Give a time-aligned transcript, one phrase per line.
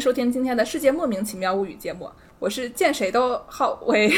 [0.00, 2.08] 收听今天的世界莫名其妙物语节目，
[2.38, 4.12] 我是见谁都好喂，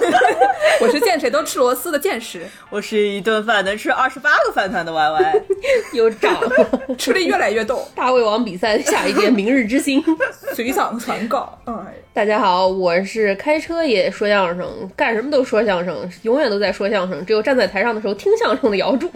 [0.80, 5.42] 我是见谁都吃螺丝的见识，我是一顿饭能吃二十八个饭团的 Y Y，
[5.94, 6.50] 又长了。
[6.96, 10.02] 吃的越来越逗，大胃王比赛下一届明日之星。
[10.54, 11.74] 随嗓传告，哎，
[12.12, 19.10] 大家好，我是开车也说相声，干什么都说相声，永远都在说相声，只有站在台上的时候听相声的姚柱。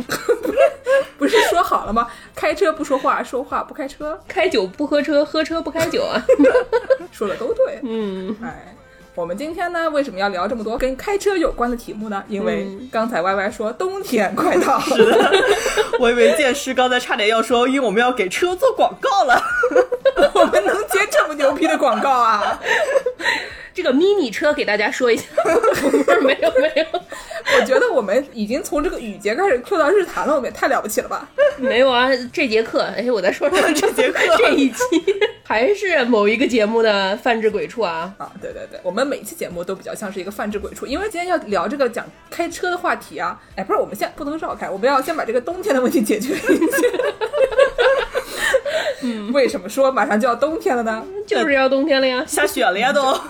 [1.17, 2.09] 不是说好了吗？
[2.35, 6.23] 开车不说话，说话不开车，开酒不喝车，喝车不开酒啊。
[7.11, 8.75] 说的都对，嗯，哎。
[9.17, 12.25] 我们今天呢，为什么要聊这么多跟开车有关的题目呢？
[12.29, 15.32] 因为刚才 Y Y 说冬天快到， 是的，
[16.00, 19.40] 我以为剑师刚才差点要说，因为我们要给车做广告了，
[20.35, 22.59] 我们能接这么牛逼的广告啊！
[23.75, 25.25] 这个 mini 车给大家说一下，
[26.23, 26.87] 没有没有，
[27.59, 31.29] 我觉得我们已经从这个雨节开始 Q 到日坛了，我们也太了不起了吧？
[31.59, 34.79] 没有啊，这节课，哎，我在说说 这节课这一期
[35.43, 38.31] 还是某一个节目的泛制鬼畜啊啊！
[38.41, 43.39] 对对对，我们每期节目都比较像是一个泛制鬼畜，因为今天要聊这个讲开车的话题啊。
[43.57, 46.45] 哎，不是，我们先不能绕开，我们要先把这个冬天的问题解决一下。
[49.03, 51.05] 嗯，为什么说马上就要冬天了呢？
[51.27, 53.20] 就是要冬天了呀，下雪了呀都。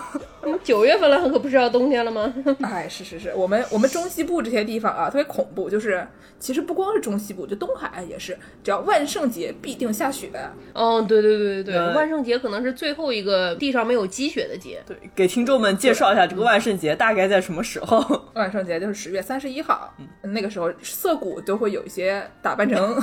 [0.63, 2.33] 九月份了，可不是要冬天了吗？
[2.61, 5.69] 哎，是是是，我们我们中西部这些地方啊，特别恐怖。
[5.69, 6.07] 就是
[6.39, 10.29] 其实不光是中西部，就东海岸也是，只要万圣节必定下雪。
[10.73, 14.81] 嗯，对对对对对，万圣节可能是最后一个地上没有积雪的节。
[14.85, 18.03] 对，给听众们介绍一下这个万圣节大概在什么时候？
[18.33, 22.95] 万圣节就是十月三十一号，那个时候涩谷都会有一些打扮成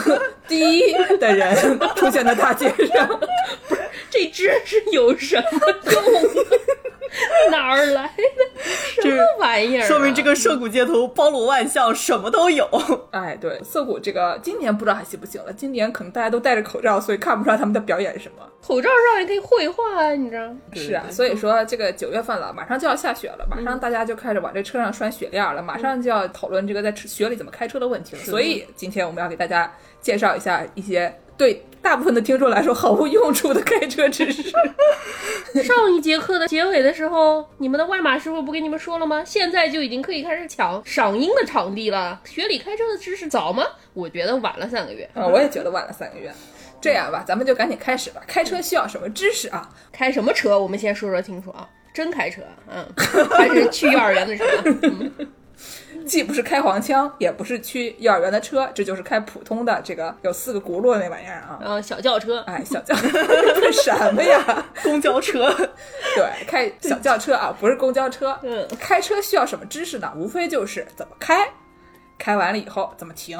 [0.46, 1.56] 第一的人
[1.96, 3.08] 出现在大街上。
[3.68, 5.42] 不是，这只是有什么
[5.92, 6.02] 用？
[7.50, 9.86] 哪儿来的 什么玩意儿？
[9.86, 12.68] 说明这个涩谷街头包罗万象，什么都有。
[13.12, 15.52] 哎，对，涩谷这个今年不知道还行不行了。
[15.52, 18.48] 今年可能大家都戴着口罩，所以看不出来他们的表演是什么。
[18.62, 20.48] 口罩上也可以绘画啊，你知道？
[20.74, 28.22] 是啊，所以说这个九月份了，马上就要下雪了，马上大家就开始往这车上拴雪链了，马上就要讨论这个在雪里怎么开车的问题了。
[28.22, 29.70] 所以今天我们要给大家
[30.00, 31.64] 介绍一下一些对。
[31.82, 34.52] 大部分的听众来说毫无用处的开车知识。
[35.64, 39.24] 上一节课的结尾的时候，你们的外码师傅不跟你们说了吗？
[39.24, 42.20] 现在就已经可以开始抢赏樱的场地了。
[42.24, 43.66] 学理开车的知识早吗？
[43.94, 45.10] 我觉得晚了三个月。
[45.12, 46.32] 啊，我也觉得晚了三个月。
[46.80, 48.22] 这样吧，咱们就赶紧开始吧。
[48.28, 49.68] 开车需要什么知识啊？
[49.90, 50.56] 开什么车？
[50.56, 51.68] 我们先说说清楚啊。
[51.92, 52.86] 真开车，嗯，
[53.28, 54.44] 还是去幼儿园的车。
[56.06, 61.58] 既不是开黄腔，也不是去幼儿园的车，这就是开普通的这个有四个轱辘那玩意儿啊。
[61.62, 62.40] 嗯，小轿车。
[62.40, 64.42] 哎，小轿什么呀？
[64.82, 65.54] 公交车。
[66.16, 68.36] 对，开小轿车啊，不是公交车。
[68.42, 70.12] 嗯，开车需要什么知识呢？
[70.16, 71.48] 无非就是怎么开，
[72.18, 73.38] 开完了以后怎么停。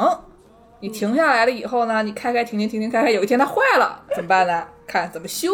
[0.80, 4.66] 你停下来了以后呢，你开开停停停停开开，有一天它坏了怎么办呢？
[4.86, 5.50] 看怎么修。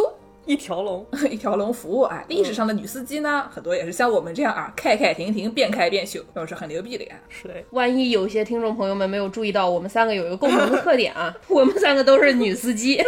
[0.49, 7.15] 一条龙， 一条龙服务啊，历史上的女司机呢，很多也是像我们这样啊，开开停停，边开边修，都是很牛逼的呀。
[7.29, 12.99] 是的，万一有些听众朋友们没有注意到，我们三个有一个共同的特点啊， 我们三个都是女司机，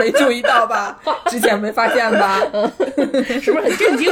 [0.00, 1.00] 没注意到吧？
[1.30, 2.40] 之前没发现吧？
[3.40, 4.10] 是不是很震惊？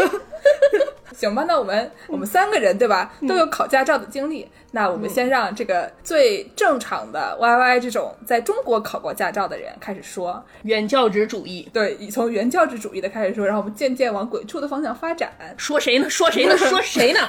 [1.13, 4.49] 行吧，那我们我们三个人对吧，都有考驾照的经历。
[4.75, 11.69] 那我们先让这个最正常的 Y Y 这种在中国考过驾照的人开始说原教旨主义。
[11.73, 15.31] 对，从原教旨主义的开始说，然后我们渐渐往鬼畜的方向发展。
[15.59, 16.09] 说谁呢？
[16.09, 16.57] 说谁呢？
[16.57, 17.21] 说谁呢？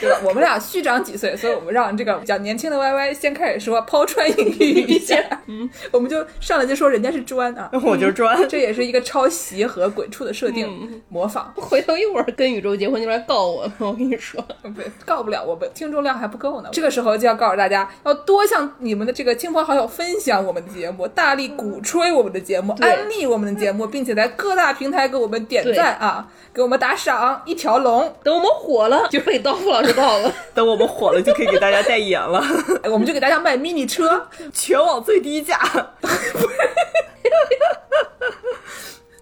[0.00, 0.20] 对吧？
[0.24, 5.16] 我们俩虚长几岁，所以我们让这个比较年轻的 Y Y 先开始说，抛砖引玉一下。
[5.46, 11.52] 嗯， 我们就上来就说人家是砖啊，我就砖，这也是一个抄袭和鬼畜的设定模仿。
[11.56, 16.68] 回头一会儿跟宇宙结婚就来告我，我跟你说，不告不了，我们听众量还不够呢。
[16.72, 28.14] 这个时候就要告诉大家，要多向你们的这个亲朋好友分享我们的节目，大力鼓吹我们的节目，安利我们的节目，并且在各大平台给我们点赞啊，给我们打赏，一条龙。
[28.22, 29.57] 等我们火了，就可以到。
[29.58, 32.42] 付老师到了， 等我们火了就可以给大家代言了，
[32.90, 35.58] 我们就给大家卖 mini 车，全网最低价。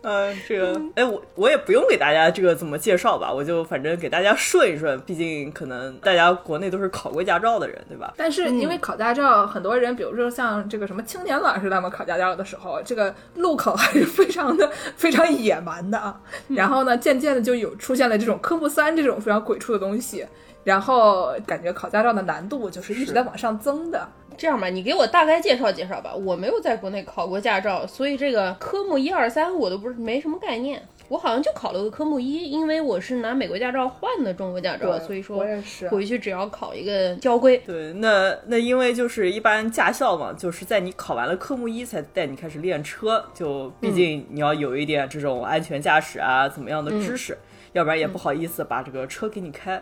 [0.08, 8.14] 嗯，这个，哎，我我也不用给大家这个怎么介绍吧，我就反正给大家顺一顺，毕竟可能大家国内都是考过驾照的人，对吧？
[8.16, 16.20] 但是因为考驾照，很多人，比如说像这个什么青年老师他们考驾照的时候，这个路口还是非常的非常野蛮的啊。
[16.46, 20.24] 然后呢，渐渐的就有出现了这种科目三这种非常鬼畜的东西，
[20.62, 24.08] 然后感觉考驾照的难度就是一直在往上增的。
[24.36, 26.14] 这样吧，你给我大概介绍介绍吧。
[26.14, 30.82] 我没有在国内考过驾照，所以这个科目一二三我都不是没什么概念。
[31.08, 37.58] 我好像就考了个科目一，因为我是拿美国驾照换的中国驾照，所以说我也是回去只要考一个交规。
[37.58, 47.38] 对，那那因为就是一般驾校嘛，就是在你考完了科目一才带你开始练车，就毕竟你要有一点这种安全驾驶啊怎么样的知识，
[47.72, 49.80] 要不然也不好意思把这个车给你开。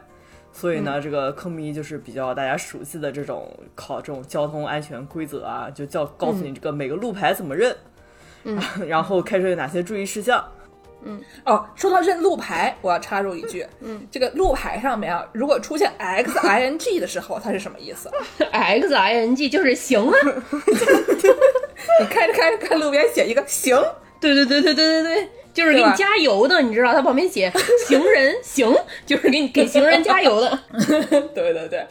[0.56, 7.76] 所以呢，这个科目一就是比较大家熟悉的这种考这种交通安全规则啊，就叫告诉你这个每个路牌怎么认，
[8.44, 8.56] 嗯，
[8.86, 10.42] 然后开车有哪些注意事项。
[11.02, 11.20] 嗯。
[11.44, 18.08] 哦，说到认路牌，我要插入一句，嗯，这个路牌上面啊，如果出现 x i n g 的时候，它是什么意思
[18.52, 20.16] ？X I N G 就是行啊，
[22.00, 23.76] 你开着开着看路边写一个行，
[24.20, 27.50] 对对对对对对对，就是给你加油的，你知道，它旁边写
[27.88, 28.74] 行人行，
[29.06, 30.58] 就是给你给行人加油的。
[31.32, 31.86] 对对对，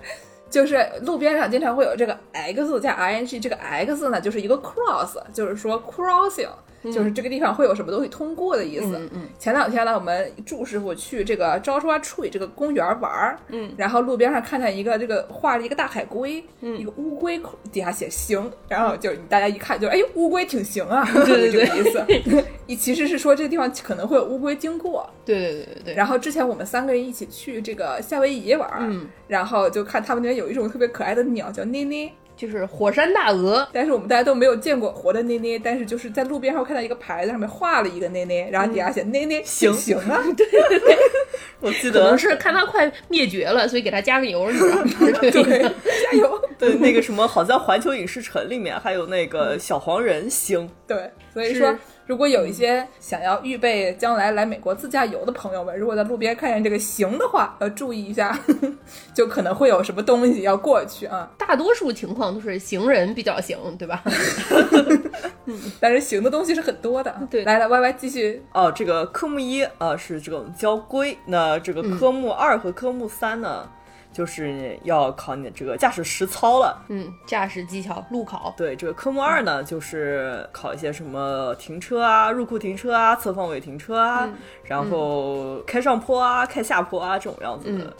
[0.49, 6.49] 就是路边上经常会有这个 x 加 i n g，这个 x 呢就是一个 cross，就是说 crossing。
[6.91, 8.97] 就是这个地方会有什么东西通过的意思。
[8.97, 9.21] 嗯嗯。
[9.39, 17.39] 前两天呢，我们祝师傅去这个 Joshua Tree 这个公园玩儿，嗯，然后路边上看见一个这个画了一个大海龟，嗯，一个乌龟
[17.71, 22.43] 底下写行，然后就大家一看就哎乌龟挺行啊，对 对这个意思。
[22.65, 33.67] 你其实是说这个地方可能会有乌龟经过，对对对对对，然后之前我们三个人一起去这个夏威夷玩，嗯，然后就看他们那边有一种特别可爱的鸟叫捏捏，就是火山大鹅。
[33.71, 40.97] 但是我们大家都没有见过活的捏捏，但是就是在路边上看到一个牌子上面画了一个捏捏，然后底下写捏捏行行啊， 对对对
[41.59, 44.91] 我记得可能是看它快灭绝了，所以给它加个油，你知道吗？
[45.21, 51.75] 对对，加油，对那个什么，好像环球影视城里面还有那个小黄人行，对，所以说。
[52.05, 58.37] 如果有一些想要预备将来来美国自驾游的朋友们，如果在路边看见这个“行”的话，要注意一下，
[59.13, 61.31] 就可能会有什么东西要过去啊。
[61.37, 64.03] 大多数情况都是行人比较行，对吧？
[65.79, 67.21] 但是行的东西是很多的啊。
[67.29, 68.41] 对来来，Y Y 继续。
[68.53, 73.69] 哦，这个科目一呃是这种交规，那这个科目二和科目三呢，
[74.13, 76.81] 就是要考你的这个驾驶实操了。
[76.89, 78.53] 嗯，驾驶技巧路考。
[78.55, 84.29] 对，这个科目二呢，就是考一些什么停车啊、入库停车啊、侧方位停车啊，
[84.63, 87.93] 然后开上坡啊、开下坡啊这种样子的，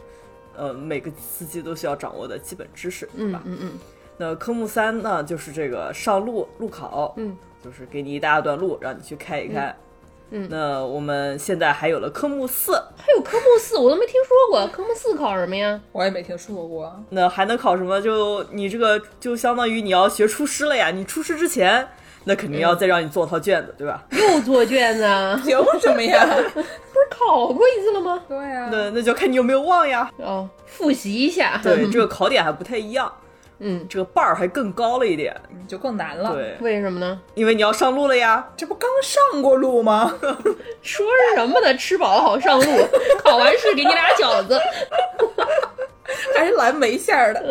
[0.56, 3.42] 呃，每个司机都需要掌握的基本知识，对吧？
[3.46, 3.72] 嗯嗯
[4.16, 9.76] 那科目三呢，就是这个上路路考，嗯，就是给你一大段路让你去开一开。
[10.36, 14.68] 嗯那我们现在还有了科目四，还有科目四，我都没听说过。
[14.74, 15.80] 科目四考什么呀？
[15.92, 16.92] 我也没听说过。
[17.10, 18.02] 那还能考什么？
[18.02, 20.90] 就你这个就相当于你要学出师了呀。
[20.90, 21.88] 你出师之前，
[22.24, 24.04] 那肯定要再让你做套卷子，对吧？
[24.12, 25.40] 又做卷子啊？
[25.46, 26.26] 凭什么呀？
[26.54, 28.20] 不是考过一次了吗？
[28.28, 30.10] 对呀、那那就看你有没有忘呀。
[30.18, 31.60] 哦，复习一下。
[31.62, 33.12] 对，这个考点还不太一样，
[33.64, 35.36] 嗯，这个 bar 还更高了一点。
[35.68, 37.20] 就更难了。，对，为什么呢？
[37.36, 38.46] 因为你要上路了呀。
[38.58, 40.14] 这不刚上过路吗？
[40.84, 41.06] 说
[41.36, 41.76] 什么呢？
[41.78, 42.66] 吃饱了好上路，
[43.24, 44.60] 考完试给你俩饺子。
[46.36, 47.42] 还是蓝莓馅儿的？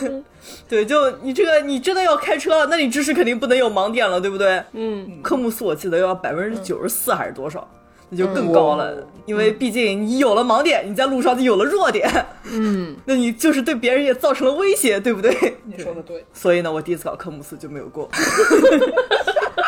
[0.00, 0.24] 嗯
[0.68, 4.62] 对，就你这个，你真的要开车了，那你知识肯定不能有盲点了，对不对？
[4.72, 7.68] 嗯，科目四我记得要百分之九十四还是多少，
[8.12, 8.92] 那就更高了。
[8.92, 12.10] 嗯因为毕竟你有了盲点，你在路上就有了弱点，
[12.50, 15.30] 嗯， 那你就是对别人也造成了威胁，对不对？
[15.64, 16.24] 你说的对。
[16.34, 18.10] 所以呢，我第一次考科目四就没有过。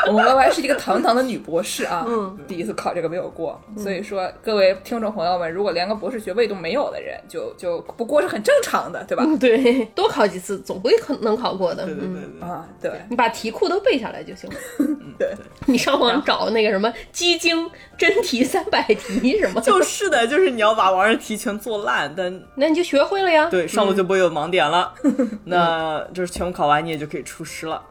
[0.06, 9.24] 我们 Y Y 是一个堂堂的女博士啊，嗯第一次考这个没有过，所以说各位听众朋友们，如果连个博士学位都没有的人，就就不过是很正常的，对吧？
[9.40, 11.84] 对，多考几次总会可能考过的。
[11.84, 14.56] 对对对嗯，对，啊，对你把题库都背下来就行了。
[15.18, 15.32] 对，
[15.66, 23.48] 你上网找那个什么基精真题三百题什么，就是的，就是你要把网上题全做烂，但 那你就学会了呀。
[23.50, 24.92] 对上路就不会有盲点了。
[25.44, 27.82] 那就是全部考完，你也就可以出师了。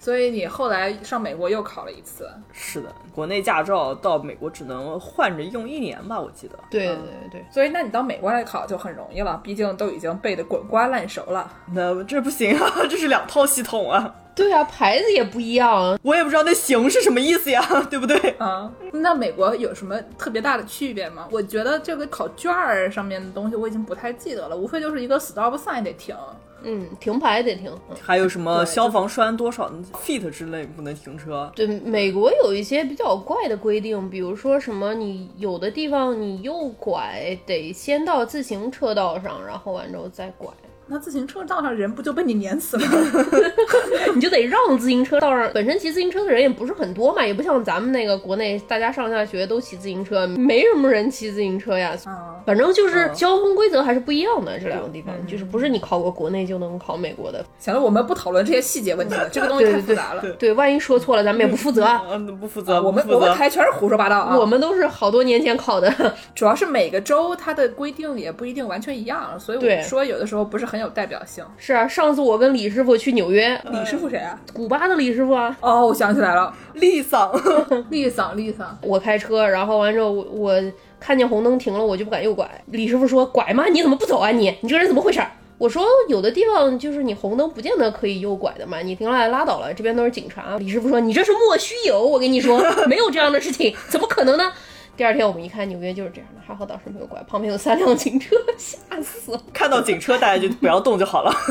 [0.00, 6.58] 所以你后来上美国又考了一次，是的，国内驾照到美国只能换着用一年吧，我记得。
[6.70, 6.96] 对对
[7.30, 11.52] 对所以那你到美国来考就很容易了，毕竟都已经背得滚瓜烂熟了。
[11.72, 15.98] 那这不行啊， 这是两套系统啊，对啊，牌子也不一样。
[16.02, 18.16] 我也不知道那“行”是什么意思呀， 对不对？
[18.38, 21.28] 啊，那美国有什么特别大的区别吗？
[21.30, 26.16] 我觉得这个考卷儿上面的东西我已经不太记得了，无非就是一个 stop sign 得停。
[26.62, 27.70] 嗯，停牌得停。
[27.88, 29.70] 嗯还有什么消防栓多少
[30.04, 31.50] feet 之类不能停车？
[31.54, 40.48] 对，美国有一些比较怪的规定，比如说什么，你有的地方你右拐得先到自行车道上，然后完之后再拐。
[40.90, 43.26] 那自行车道上人不就被你碾死了吗？
[44.14, 51.96] 你就得让自行车道上本身骑自行车的人也不是很多嘛，也不像咱们那个国内大家上下学都骑自行车，没什么人骑自行车呀。
[52.06, 57.44] 啊，反正就是交通规则还是不一样的，这两个地方就是不是你考过国内就能考美国的。
[57.60, 60.22] 行了，我们不讨论这些细节问题了，这个东西太复杂了。
[60.38, 62.02] 对，万一说错了，咱们也不负责啊。
[62.10, 64.36] 嗯，不负责，我们我们台全是胡说八道啊！
[64.36, 65.92] 我们都是好多年前考的，
[66.34, 71.44] 主要是每个州它的规定也不一定完全一样，所以我们说有的时候不是很有代表性。
[71.56, 71.86] 是啊。
[71.86, 74.38] 上次我跟李师傅去纽约，李师傅谁啊？
[74.52, 77.32] 古巴的李师傅啊，哦，我想起来了， 丽桑，
[77.90, 78.78] 丽桑，丽桑。
[78.82, 80.62] 我开车，然后完之后我我
[80.98, 82.48] 看见红灯停了，我就不敢右拐。
[82.66, 83.66] 李师傅说：“拐吗？
[83.66, 84.56] 你怎么不走啊你？
[84.60, 92.58] 你这个人怎么回事儿？”我说：“有的地方就是你红灯不见得可以右拐的嘛，你停下来拉倒了，这边都是警察。”李师傅说：“你这是莫须有，我跟你说，
[92.88, 94.50] 没有这样的事情，怎么可能呢？”
[94.96, 99.42] 第二天我们一看，纽约就是这样的，还好当时没有拐，旁边有三辆警车，吓死了。
[99.52, 101.34] 看到警车大家就不要动就好了。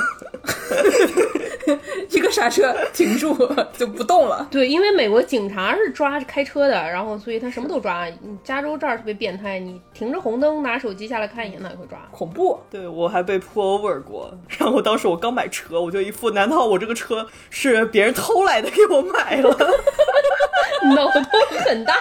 [2.10, 3.36] 一个刹车停住
[3.77, 4.48] 就不动了。
[4.50, 8.05] 对，因为美国警察是抓开车的，然后所以他什么都抓。
[8.24, 12.00] 嗯加州这儿特别变态，你停着红灯拿手机下来看一眼，他也会抓。
[12.12, 12.60] 恐怖！
[12.69, 19.50] 对我还被 pull over 过，然后当时我刚买车，我就一副难道我这个车是别人偷来的给我买了，
[20.96, 21.24] 脑洞
[21.65, 21.96] 很大。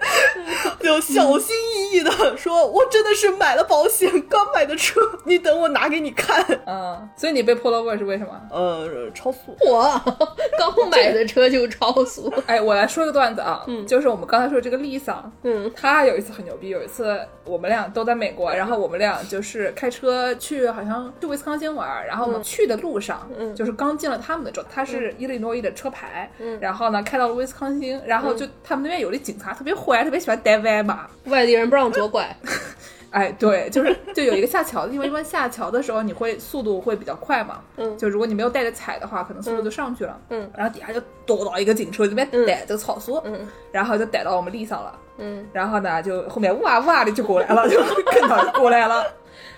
[0.80, 6.44] 就小心翼翼的说，我真的是买了保险，刚买的车，你等我拿给你看。
[6.66, 8.40] 嗯，所以你被 pull over 是为什么？
[8.50, 9.56] 呃，超速。
[9.68, 9.82] 我
[10.58, 13.86] 刚买的车就超速，哎，我来说个段子啊，嗯。
[13.86, 23.54] 就是我们刚才说这个丽桑，嗯，她有一次很牛逼，有一次我们俩都在美国，然后我们俩就是开车去，好像去威斯康星玩，然后我们去的路上，嗯。
[23.54, 32.34] 就是刚进了他们的州，他是伊利诺伊的车牌，嗯，然后呢开到了威斯康星，然后就他们那边有的警察特别坏，特别喜欢带歪嘛，外地人不让左拐，
[33.10, 37.98] 哎，对，就是就有一个下桥的地方，一般下桥的时候你会速度会比较快嘛，嗯。
[37.98, 43.48] 就如果你没有带着踩的话，可能速度就上去了，嗯，然后底下就躲到一个警车这边逮这个超速，嗯。
[43.72, 45.44] 然后就逮到我们地上了，嗯。
[45.52, 47.80] 然后呢就后面哇哇的就过来了， 就
[48.12, 49.04] 跟到就过来了，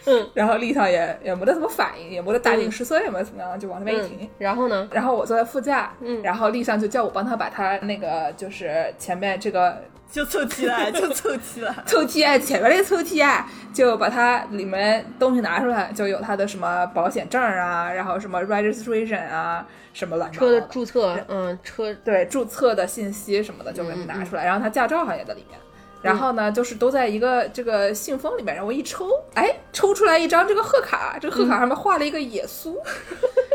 [0.07, 4.19] 嗯，然后立上也也没得什么反应，也没得大惊失色，也没得怎么样，就往那边一停。
[4.23, 4.89] 嗯，然后呢？
[4.91, 6.23] 然后我坐在副驾，嗯。
[6.23, 9.77] 然后立上就叫我帮他把他那个就是前面这个
[10.13, 11.75] 就凑齐了， 就凑齐了。
[11.87, 25.59] 抽屉啊，前面那个抽屉啊，就把它里面东西拿出来，就有他的什么保险证啊，然后什么 registration 啊，什么乱七八车的糟的，注册，嗯，车对注册的信息什么的就给他拿出来，然后他驾照好像也在里面。
[26.03, 32.75] 然后呢，就是都在一个这个信封里面，然后我一抽，哎，抽出来一张这个贺卡，这个贺卡上面画了一个耶稣。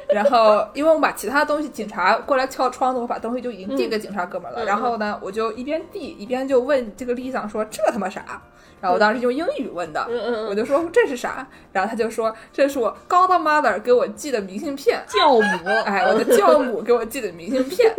[0.09, 4.63] 然后，因为我把其他东西，警察过来敲窗子，我把东西就已经递给警察哥们儿了。
[4.63, 8.41] 嗯然后呢，我就一边递一边就问这个丽桑说：“这他妈啥？”
[8.79, 10.07] 然后我当时用英语问的，
[10.49, 11.47] 我就说这是啥？
[11.71, 17.93] 然后他就说这是我 godmother 给我寄的明信片，教母，哎，我的教母给我寄的明信片。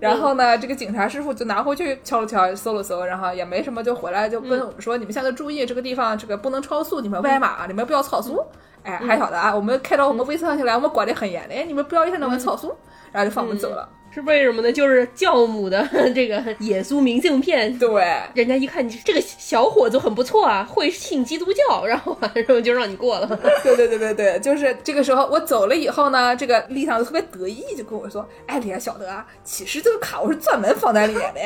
[0.00, 8.44] 然后呢，这个警察师傅就拿回去敲了敲，搜了搜，然后也没什么，就回来就跟我们说：“你们现在注意，这个地方这个不能超速，你们歪马，你们不要超速。”
[8.84, 12.74] 哎，还晓得啊，我们开到我们威斯康星来，我们管得很严的，哎，你们不要一天到晚超速，
[13.12, 13.88] 然后就放我们走了。
[14.14, 14.70] 是为什么呢？
[14.70, 17.76] 就是教母的 这个耶稣明信片。
[17.76, 23.26] 对，人家一看你这个小伙子很不错啊，会信基督教，然后完之后就让你过了。
[23.64, 29.26] 对对对对对，就是这个时候我走了以后呢，这个丽桑就特别得意，就跟我说：“哎，你还晓得啊？
[29.42, 31.40] 其实这个卡我是专门放在里面的，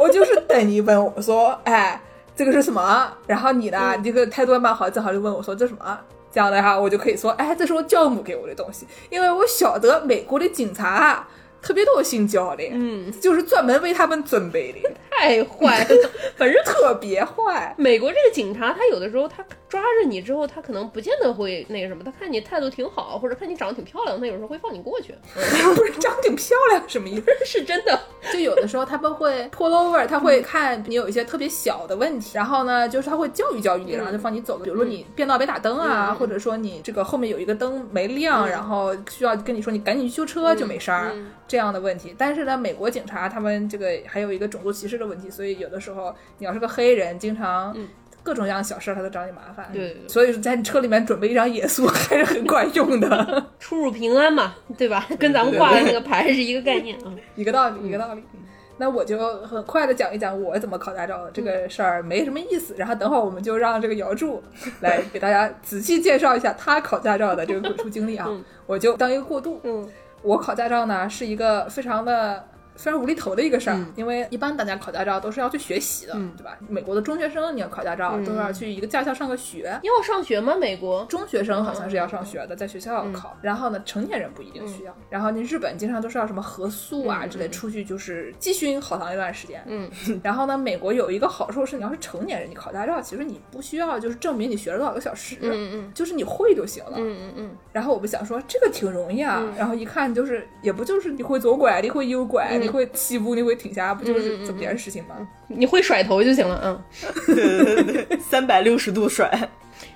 [0.00, 2.00] 我就是等你问我说，哎，
[2.36, 3.12] 这个是什么？
[3.26, 5.98] 然后你呢，你这个态度还蛮好，正好就问我说这什么？
[6.32, 11.28] 这样的哈，我就可以说，哎，这是我教母给我的东西，因为我晓得美国的警察啊
[11.62, 17.74] 特别多性教的，嗯，就是专门为他们准备的，太坏了， 反正特别坏。
[17.76, 25.14] 美国这个警察，他有的时候他抓着你之后，他可能不见得会那个什么，他看你态度挺好，或者看你长得挺漂亮，他有时候会放你过去，
[25.74, 27.26] 不是长得挺漂亮什么意思？
[27.44, 27.98] 是真的。
[28.32, 34.58] 就有的时候他们会 pull over，他会看你有一些特别小的问题，然后呢，就是他会教育教育你，然后就放你走。
[34.58, 36.14] 比如说你变道没打灯啊，嗯。
[36.16, 42.14] 或者说你这个后面有一个灯没亮，然后需要跟你说你赶紧去修车就没事儿、嗯这样的问题。
[42.16, 47.76] 但是呢，美国警察他们这个还有一个种族歧视的问题，所以有的时候你要是个黑人，经常。
[48.22, 55.06] 各种各样的小事儿他都找你麻烦，嗯对所以说在车里面准备一张野宿还是很管用的， 出入平安嘛，对吧？
[55.16, 57.14] 跟咱们挂的那个牌是一个概念啊。
[57.36, 58.24] 一个道理，一个道理。
[58.78, 62.74] 那我就很快的讲一讲我怎么考驾照的这个事儿，没什么意思。
[62.76, 64.42] 然后等会儿我们就让这个姚柱
[64.80, 68.26] 来给大家仔细介绍一下他考驾照的这个鬼畜经历啊。
[68.28, 69.60] 嗯我就当一个过渡。
[69.62, 69.88] 嗯
[70.26, 76.56] 我考驾照呢是一个非常的非常无厘头的一个事儿，嗯因为一般大家考驾照都是要去学习的，嗯对吧？
[76.68, 79.78] 美国的中学生你要考驾照，都要去一个驾校上个学。
[79.82, 80.54] 要上学吗？
[80.56, 81.04] 美国？
[81.06, 83.36] 中学生好像是要上学的，在学校嗯考。
[83.42, 84.94] 然后呢，成年人不一定需要。
[85.10, 89.62] 然后那日本经常都是要什么合宿啊之类，出去就是集训好长一段时间。
[89.66, 89.90] 嗯，
[90.22, 96.92] 然后呢，美国有一个好处是，你要是成年人，你考驾照，其实你不需要就是证明你学了多少个小时，嗯嗯就是你会就行了。
[96.96, 105.16] 嗯嗯嗯，然后我们想说这个挺容易啊，然后一看就是也不就是你会左拐，你会右拐，嗯你会起步，你会停下，不就是这么点事情吗？
[105.48, 106.60] 你会甩头就行了。
[107.28, 109.30] 嗯， 三百六十度甩，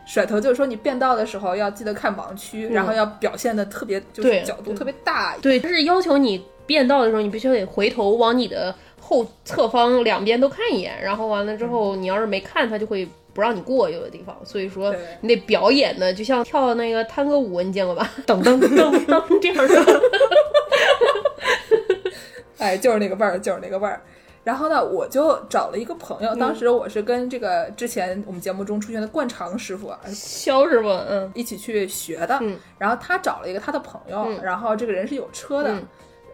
[0.07, 14.37] 甩头就是说你变道的时候要记得看盲区，然后要表现的特别就是角度特别大，对，就是要求你变道的时候，你必须得回头往你的后侧方两边都看一眼，然后完了之后，你要是没看，他就会不让你过有的地方。
[14.45, 18.09] 所以说你得表演的，就像跳那个探戈舞，你见过吧？
[18.27, 18.69] 噔噔噔
[19.07, 20.00] 噔这样的。
[22.61, 24.00] 哎，就是那个味儿，就是那个味儿。
[24.45, 32.38] 然后呢，我就找了一个朋友，当时我是跟这个之前我们节目中出现的灌肠师傅啊肖师傅，嗯一起去学的。
[32.40, 35.73] 嗯然后他找了一个他的朋友，嗯然后这个人是有车的。
[35.73, 35.87] 嗯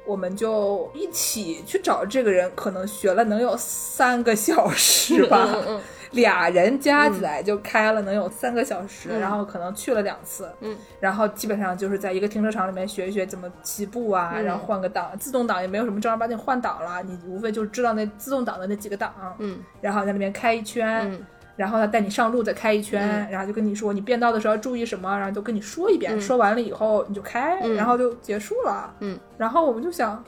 [0.07, 5.49] 我们就一起去找这个人，可能学了能有三个小时吧，
[6.13, 9.21] 俩人加起来就开了能有三个小时，嗯。
[9.21, 14.45] 然后可能去了两次，嗯，然后基本上就是在一个停车场里面学一学怎么起步啊，嗯。
[14.45, 19.59] 然后换个档，自动挡也没有什么正儿八经换挡了，你无非就知道那自动挡的那几个档，嗯。
[19.81, 21.27] 然后在那边开一圈，嗯。
[21.57, 23.31] 然后他带你上路再开一圈，嗯。
[23.31, 26.21] 然后就跟你说你变道的时候要注意什么，然后就跟你说一遍，嗯。
[26.21, 27.75] 说完了以后你就开，嗯。
[27.75, 30.23] 然后就结束了，嗯，然后我们就想，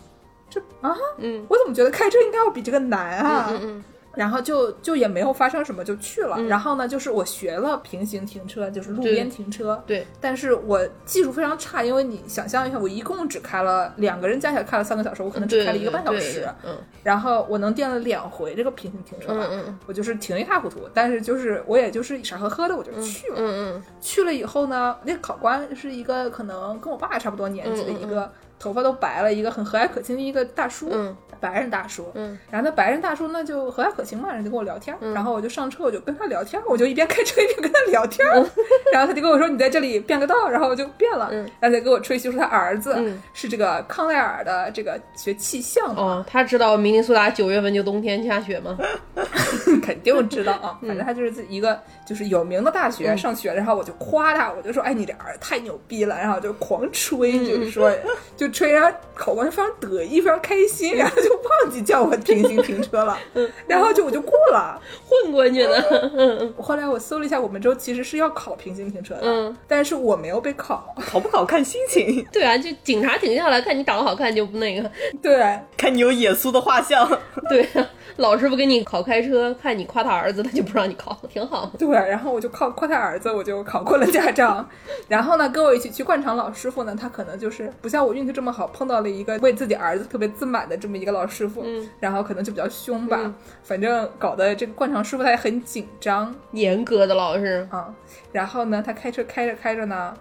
[0.49, 1.45] 这啊，嗯。
[1.49, 3.49] 我怎么觉得开车应该要比这个难啊？
[3.51, 3.85] 嗯嗯
[4.19, 6.35] 然后就就也没有发生什么，就去了。
[6.39, 9.81] 嗯然后呢，就是我学了平行停车，就是路边停车。
[9.87, 16.49] 对，但是我技术非常差，因为你想象一下，我一共只开了两个人加起来开了三个小时，我可能只，开了一个半小时。
[16.67, 20.81] 嗯然后我能垫了两回这个平行停车吧，嗯嗯我就是停一塌糊涂。
[20.93, 23.37] 但是就是我也就是傻呵呵的我就去了。
[23.39, 28.31] 嗯嗯去了以后呢，那个考官是一个可能跟我爸差不多年纪的一个。
[28.59, 31.17] 头发都白了，一个很和蔼可亲的一个大叔，嗯。
[31.41, 32.37] 白人大叔，嗯。
[32.51, 38.27] 然后那白人大叔那就和蔼可亲嘛，人就跟我聊天，然后我就上车，我就跟他聊天，我就一边开车一边跟他聊天，
[38.93, 41.49] 然后他就跟我说你在这里变个道，然后我就变了，嗯。
[41.61, 43.23] 然后再给我吹嘘说他儿子嗯。
[43.33, 48.77] 是这个康奈尔的这个学气象的，哦，他知道明尼苏达九月份就冬天下雪吗？
[49.81, 50.89] 肯定知道啊， 嗯。
[50.89, 57.47] 反正他就是一个就是有名的大学上学，然后我就夸他，我就说哎你这儿子太牛逼了，然后就狂吹，嗯。
[57.47, 57.93] 就是说
[58.37, 64.81] 就吹，然后考官就非常得意，非常开心，然后就忘记叫我平行停车了， 嗯然后就我就过了。
[65.09, 65.79] 混过去了。
[66.17, 70.95] 嗯后来我搜了一下，我们州其实是要考平行停车的，嗯，但是我没有被考。
[71.07, 74.91] 考不考看心情， 对啊，就警察停下来看你长得好看就不那个。
[75.23, 77.09] 对，看你有耶稣的画像。
[77.49, 81.71] 对啊，老师傅给你考开车，看你夸他儿子，他就不让你考，挺好。
[81.79, 84.65] 对，然后我就靠夸他儿子，我就考过了驾照。
[85.07, 93.17] 然后呢，跟我一起去灌肠老师傅呢，他可能就是不像我运气这么好，碰到了一个为自己儿子特别自满的这么一个老师傅，嗯然后可能就比较凶吧。
[93.21, 97.95] 嗯反正搞得这个灌肠师傅他也很紧张严格的老师，啊。
[98.33, 100.13] 然后呢，他开车开着开着呢，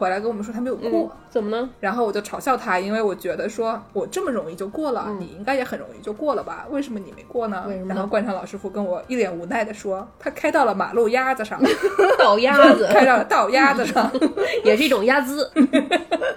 [0.00, 0.88] 回来跟我们说他没有过。
[0.90, 1.68] 嗯，怎么呢？
[1.78, 6.66] 然后我就嘲笑他，因为我觉得说我这么容易就过了，嗯你应该也很容易就过了吧？
[6.70, 7.66] 为什么你没过呢？
[7.86, 11.60] 然后灌肠老师傅跟我一脸无奈的说，他开到了马路牙子上，
[12.18, 14.10] 倒鸭子 开到了 倒鸭子上，
[14.64, 15.50] 也是一种鸭姿，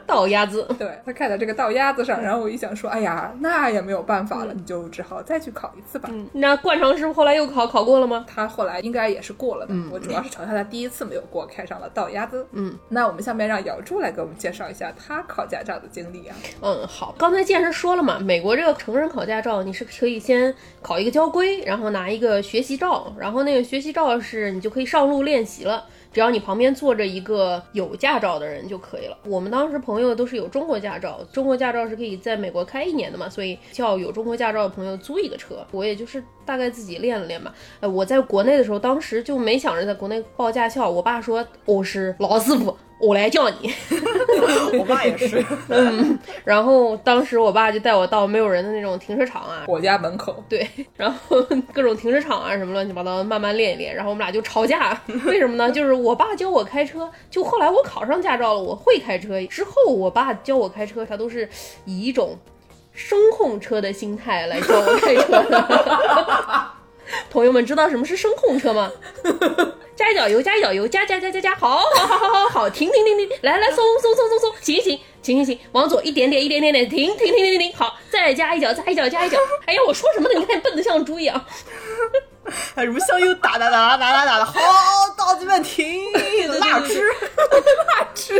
[0.05, 0.67] 倒鸭子。
[0.77, 2.21] 对他开到这个倒鸭子上。
[2.21, 6.09] 然后我一想说，哎呀，那也没有办法了，你就只好再去考一次吧。
[6.11, 8.25] 嗯，那灌肠师傅后来又考，考过了吗？
[8.27, 12.45] 他后来应该也是过了的，我主要是嘲笑他第一次没有过，开上了倒鸭子。
[12.51, 16.35] 嗯，那我们下面让姚柱来给我们介绍一下他考驾照的经历啊。
[16.61, 17.15] 嗯，好。
[17.17, 25.85] 刚才健身说了嘛，美国这个成人考驾照，你是可以先考一个交规，然后拿一个学习照，然后那个学习照是你就可以上路练习了。
[26.11, 29.17] 只要你旁边坐着一个有驾照的人就可以了。
[29.25, 35.65] 我们当时朋友都是有中国驾照，中国驾照是可以在美国开一年的嘛，所以叫有中国驾照的朋友租一个车。
[35.71, 37.51] 我也就是大概自己练了练吧。
[37.79, 40.87] 呃，我在国内的时候，当时就没想着在国内报驾校。
[40.87, 43.73] 我爸说我是老师傅，我来叫你。
[44.77, 53.93] 我爸也是， 嗯然后当时我爸就带我到没有人的那种停车场啊，我家门口，对，然后各种停车场啊什么乱七八糟，慢慢练一练。
[53.95, 55.71] 然后我们俩就吵架，为什么呢？
[55.71, 61.47] 就是我爸教我开车，就后来我考上驾照了，我会开车之后，我爸教我开车，他都是
[61.85, 62.37] 以一种
[62.91, 66.71] 声控车的心态来教我开车的。
[67.29, 68.91] 朋友们知道什么是声控车吗？
[69.95, 79.37] 加一脚油，加一脚油，加加加加加，好好好好好好，停停停停，来来松松松松松，行行，行行行，往左一点点，一点点点，停停停停停，好，再加一脚，再一脚，加一脚。
[79.65, 80.39] 哎呀，我说什么呢？
[80.39, 81.45] 你看笨的像猪一样。
[82.75, 84.53] 还什么香油打打打打打打打的，好，
[85.17, 86.11] 到这边停，
[86.59, 87.07] 辣吃，
[87.87, 88.39] 辣吃。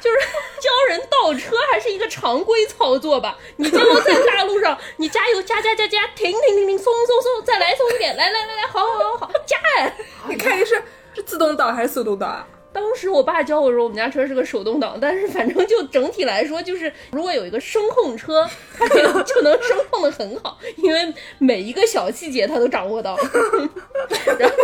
[0.00, 0.18] 就是
[0.60, 3.36] 教人倒车还是一个常规操作吧？
[3.56, 9.92] 你最后在大路上，你加油加加加加，停停停停，松松松，再来松一点，来来来来，好好好好，加哎！
[10.28, 10.82] 你看你是
[11.14, 12.46] 是自动挡还是手动挡啊？
[12.72, 23.16] 当时我爸教我说，我们家车是个手动挡， 但是反正就整体来说，就是如果有一个声控车，它就就能声控的很好，因为每一个小细节它都掌握到。
[24.38, 24.54] 然后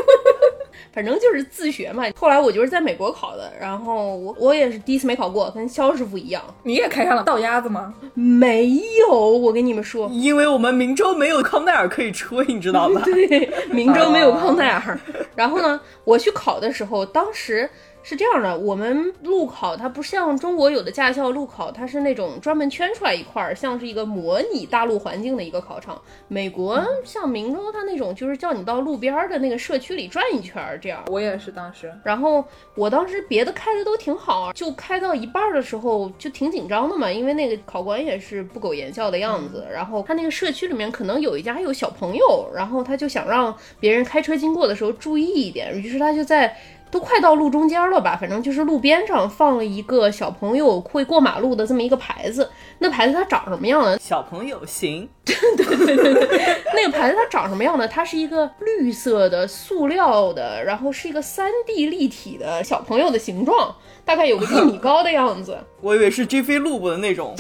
[0.93, 2.05] 反正就是自学嘛。
[2.17, 6.43] 后来我就是在美国考的，然后我我也是第一次没考过，跟肖师傅一样。
[6.63, 7.93] 你也开上了倒鸭子吗？
[8.15, 13.03] 没有，我跟你们说，因为我们明州没有康奈尔可以吹，你知道吧？
[13.07, 14.99] 对，明州没有康奈尔。
[15.35, 17.69] 然后呢，我去考的时候，当时。
[18.07, 25.99] 是这样的，我们路考它不像中国有的驾校路考，它是那种专门圈出来一块儿，像是一个模拟大陆环境的一个考场。
[26.29, 31.03] 美国像明州，它那种就是叫你到路边的那个社区里转一圈儿，这样。
[31.11, 39.67] 我也是当时，然后我当时别的开的都挺好，就开到一半的时候就挺紧张的嘛，因为那个考官也是不苟言笑的样子。
[39.73, 46.55] 然后他那个社区里面可能有一家有小朋友，然后他就想让别人开车经过的时候注意一点，于是他就在。
[46.95, 48.17] 都快到路中间了吧？
[48.21, 52.49] 反正就是路边上放了一个小朋友会过马路的这么一个牌子。
[52.79, 53.99] 那牌子它长什么样呢？
[54.01, 55.09] 小朋友型。
[55.25, 57.89] 对对对对对， 那个牌子它长什么样呢？
[57.89, 63.75] 它是一个绿色的塑料的，然后是一个三 D 立体的小朋友的形状。
[64.05, 67.35] 大概有个一米高的样子， 我以为是 G 飞路布的那种，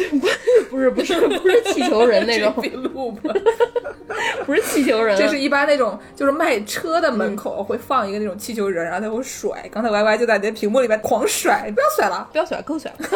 [0.70, 3.28] 不是不是不是气球人那种 G 飞路布，
[4.46, 9.68] 不是气球人，这是一般那种就是卖车的门口会放一个那种气球人，然后他会甩。
[9.70, 13.08] 刚才 Y Y 就在那屏幕里面狂甩，不要甩了，不要甩，够甩了。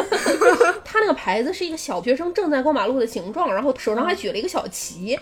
[0.85, 5.19] 他那个牌子是一个小学生正在过马路的形状，然后手上还举了一个小旗。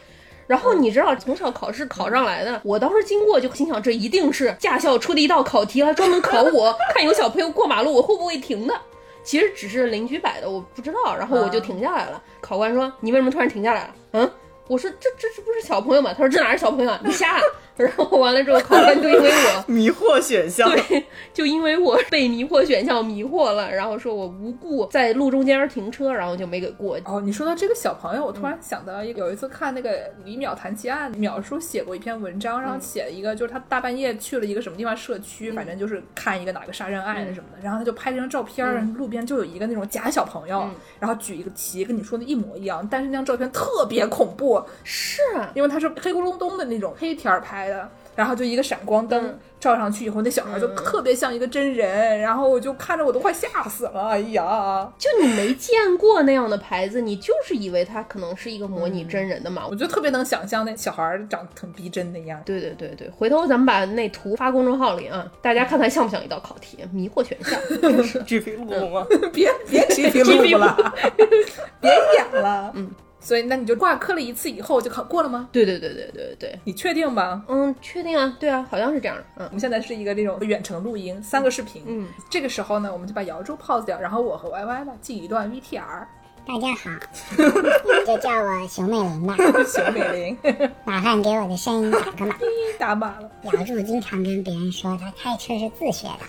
[0.47, 8.73] 然后你知道从小考试考上来的，我当时经过就心想，这一定是驾校出的一道考题，来专门考我， 看有小朋友过马路我会不会停的。
[9.21, 11.13] 其实只是邻居摆的，我不知道。
[11.17, 12.23] 然后我就停下来了。
[12.39, 14.31] 考官说：“你为什么突然停下来了？”嗯。
[14.69, 16.13] 我说这这这不是小朋友吗？
[16.13, 17.41] 他说这哪是小朋友啊，你瞎。
[17.77, 26.97] 然后完了之后，考官就因为我 迷惑选 项，对，就因为我被迷惑选项迷惑了，然后说我无故在路中间停车，然后就没给过。
[27.05, 40.67] 哦，你说到这个小朋友，我突然想到一个，有一次看那个李淼谈奇案，淼叔写过一篇文章，然后写了一个，就是他大半夜去了一个什么地方社区，反正就是看一个哪个杀人案什么的，然后他就拍了张照片，路边就有一个那种假小朋友，
[40.99, 45.21] 然后举一个旗，跟你说的一模一样，但是那张照片特别恐怖，是。
[45.53, 54.91] 因为它是黑咕隆咚的那种黑天儿拍的，然后就一个闪光灯照上去以后，那小孩就特别像一个真人，然后我就看着我都快吓死了，哎呀！
[54.97, 59.67] 就你没见过那样的牌子，你就是以为它可能是一个模拟真人的嘛？
[59.69, 62.41] 我就特别能想象那小孩长得很逼真的样。
[62.45, 66.77] 对对对对，回头咱们把那图发公众号里啊，大家看看像不像一道考题？
[66.91, 68.25] 迷惑选项。
[68.25, 69.05] G P 录吗？
[69.33, 70.93] 别别 G P 录了，
[71.81, 72.71] 别演了。
[72.75, 72.89] 嗯。
[73.19, 75.49] 所以，那你就挂科了一次以后就考过了吗？
[75.51, 77.43] 对对对对对对，你确定吗？
[77.47, 79.23] 嗯，确定啊，对啊，好像是这样的。
[79.37, 81.83] 嗯，我们现在是一个那种远程录音，三个视频。
[81.87, 86.05] 嗯，这个时候呢，我们就把瑶柱 pause 掉，然后我和 Y Y 呢进一段 VTR。
[86.45, 86.89] 大家好，
[87.37, 89.35] 你们就叫我熊美玲吧。
[89.67, 90.37] 熊美玲，
[90.85, 92.35] 麻烦给我的声音打个码。
[92.79, 93.29] 打码了。
[93.43, 96.25] 瑶柱经常跟别人说他开车是自学的，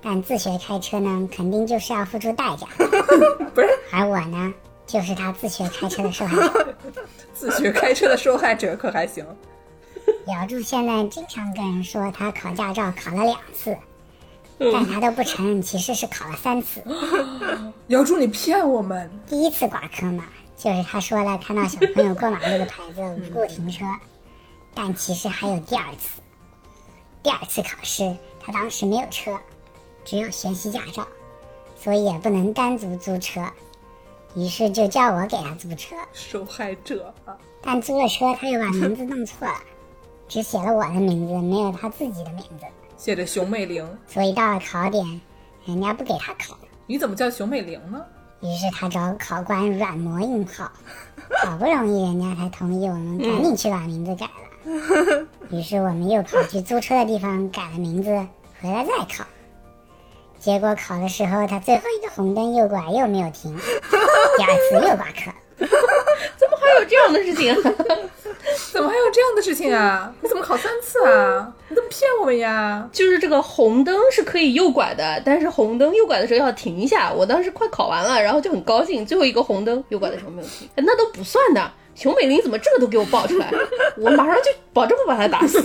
[0.00, 2.66] 但自学开车呢，肯定就是要付出代价。
[3.54, 4.54] 不是，而我呢？
[4.86, 6.76] 就是他自学开车的受害者，
[7.34, 9.24] 自学开车的受害者可还行？
[10.26, 13.76] 姚柱现在经常跟人说他考驾照考了两次，
[14.58, 16.82] 但他都不承认其实是考了三次。
[17.88, 19.10] 姚柱，你骗我们！
[19.26, 20.24] 第一次挂科嘛，
[20.56, 23.84] 就是他说了看到小朋友过马路的牌子无故停车，
[24.74, 26.20] 但其实还有第二次。
[27.22, 29.38] 第二次考试，他当时没有车，
[30.04, 31.08] 只有学习驾照，
[31.76, 33.40] 所以也不能单独租车。
[34.34, 37.36] 于是就叫我给他租车，受害者啊！
[37.62, 39.54] 但租了车，他又把名字弄错了，
[40.28, 42.66] 只写了我的名字，没有他自己的名字，
[42.96, 43.86] 写着熊美玲。
[44.08, 45.20] 所以到了考点，
[45.64, 46.58] 人家不给他考。
[46.86, 48.04] 你怎么叫熊美玲呢？
[48.40, 50.70] 于是他找考官软磨硬泡，
[51.44, 55.26] 好不容易人家才同意我们赶紧去把名字改了。
[55.50, 58.10] 于是我们又跑去租车的地方改了名字，
[58.60, 59.24] 回来再考。
[60.44, 63.56] 结果考的时候，他最后一个红灯右拐又没有停，
[64.36, 65.32] 第二次又挂科。
[66.36, 67.54] 怎么还有这样的事情？
[68.70, 70.12] 怎么还有这样的事情啊？
[70.20, 71.50] 你怎么考三次啊？
[71.70, 72.86] 你怎么骗我们呀？
[72.92, 77.10] 就是这个红灯是可以右拐的，但是红灯右拐的时候要停一下。
[77.10, 81.72] 我当时快考完了，然后就很高兴，最后一个红灯右拐的时候没有停，哎那都不算的。
[81.94, 83.52] 熊美玲怎么这个都给我爆出来？
[83.96, 85.62] 我马上就保证不把他打死。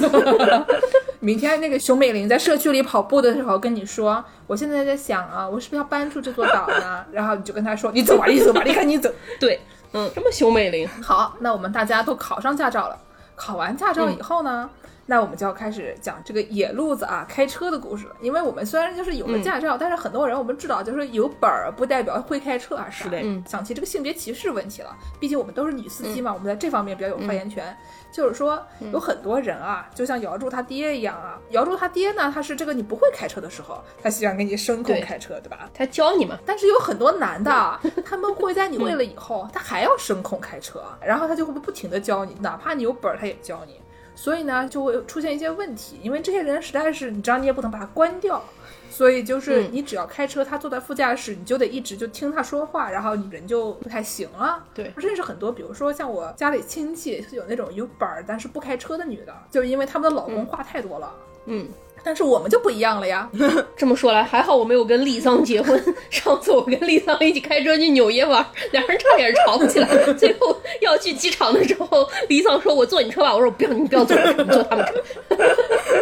[1.20, 7.04] 明天那个熊美玲在社区里跑步的时候跟你说，我现在在想啊，我是不是要搬出这座岛呢？
[7.12, 9.12] 然后你就跟他说，你走吧，你走吧，你赶紧走。
[9.40, 9.60] 对，
[9.94, 10.88] 嗯，什么熊美玲？
[11.02, 12.98] 好，那我们大家都考上驾照了。
[13.36, 14.70] 考完驾照以后呢，
[15.10, 18.16] 那我们就要开始讲这个野路子啊开车的故事了。
[18.22, 27.76] 因为我们虽然就是有了驾照，但是很多人我们知道，就是有本儿不代表会开车啊，是的，嗯想起这个性别歧视问题了，毕竟我们都是女司机嘛，我们在这方面比较有发言权。
[28.12, 28.60] 就是说，
[28.92, 35.70] 有很多人啊，就像姚柱他爹一样啊，姚柱他爹呢，他是这个你不会开车的时候，他喜欢给你声控开车，对吧？
[35.74, 36.38] 他教你嘛？
[36.46, 43.80] 但是有很多男的啊，他们会在你 会了以后，他还要声控开车，然后他就会不停的教你，哪怕你有本儿，他也教你。
[44.20, 48.44] 所以呢，就会出现一些问题，因为这些人实在是，你知道你也不能把他关掉，
[48.92, 54.62] 所以就是嗯你只要开车，他坐在副驾驶，你就得一直就听他说话，然后你人就不太行了。
[54.74, 61.16] 对我认识很多，比如说像我家里亲戚有那种有本儿但是不开车的女的，就因为他们的老公话太多了。
[61.46, 61.66] 嗯，
[62.04, 63.30] 但是我们就不一样了呀，
[63.76, 65.96] 这么说来，还好我没有跟丽桑结婚。
[66.10, 69.88] 上次我跟丽桑一起开车去纽约玩，两人差点吵起来。
[70.14, 74.94] 最后要去机场的时候，丽桑说：“我坐你车吧。”我说：“我不要，你不要坐我车，你坐他们车。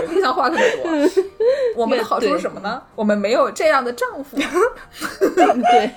[0.10, 1.24] 丽桑话特别多。
[1.76, 2.82] 我们的好处是什么呢？
[2.96, 4.38] 我们没有这样的丈夫。”
[5.20, 5.92] 对，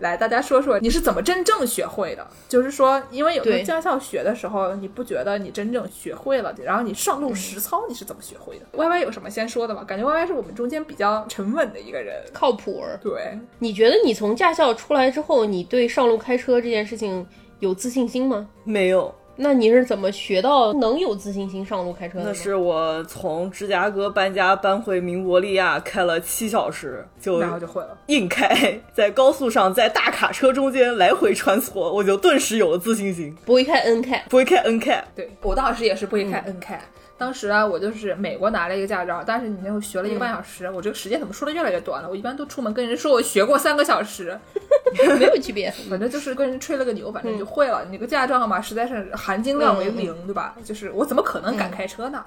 [0.00, 2.26] 来，大家说说你是怎么真正学会的？
[2.48, 9.84] 就是说，因为有时候驾校学的时候，你不觉得你真正学会了，然后你上路实操你是怎么学会的？Y Y 有什么先说的吗？
[9.84, 12.24] 感觉 Y Y 是我们中间比较沉稳的一个人。
[12.32, 12.98] 靠谱儿。
[13.02, 17.24] 对，你觉得你从驾校出来之后，你对上路开车这件事情
[17.60, 18.48] 有自信心吗？
[18.64, 22.24] 没有，那你是怎么学到能有自信心上路开车的？
[22.26, 27.98] 那是我从芝加哥搬家搬回明伯利亚，开了七小时，就然后就会了。
[28.06, 33.36] 硬开，在高速上，在大卡车中间来回穿梭，我就顿时有了自信心。
[33.44, 36.80] 不会开 N 开，不会开 N 开，对我当时也是不会开 N 开。
[37.24, 42.08] 当时啊，我就是美国拿了一个驾照，但是你那会学了一个半小时，我这个时间怎么说的越来越短了？
[42.10, 44.38] 我一般都出门跟人说我学过三个小时，
[45.18, 45.70] 没有区别。
[45.88, 47.82] 反正就是跟人吹了个牛，反正就会了。
[47.86, 50.54] 你那个驾照嘛，实在是含金量为零，对吧？
[50.62, 52.22] 就是我怎么可能敢开车呢？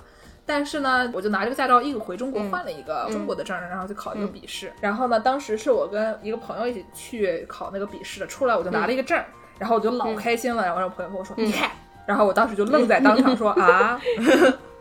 [0.47, 4.73] 但是呢，我就拿这个驾照硬回中国换了一个中国的证儿，然后就考一个笔试。
[4.81, 9.27] 然后呢，当时是我跟一个朋友一起去考那个笔试的，出来我就拿了一个证儿，
[9.59, 10.63] 然后我就老开心了。
[10.63, 11.69] 然后我朋友跟我说：“你看。”
[12.07, 14.01] 然后我当时就愣在当场说：“啊！”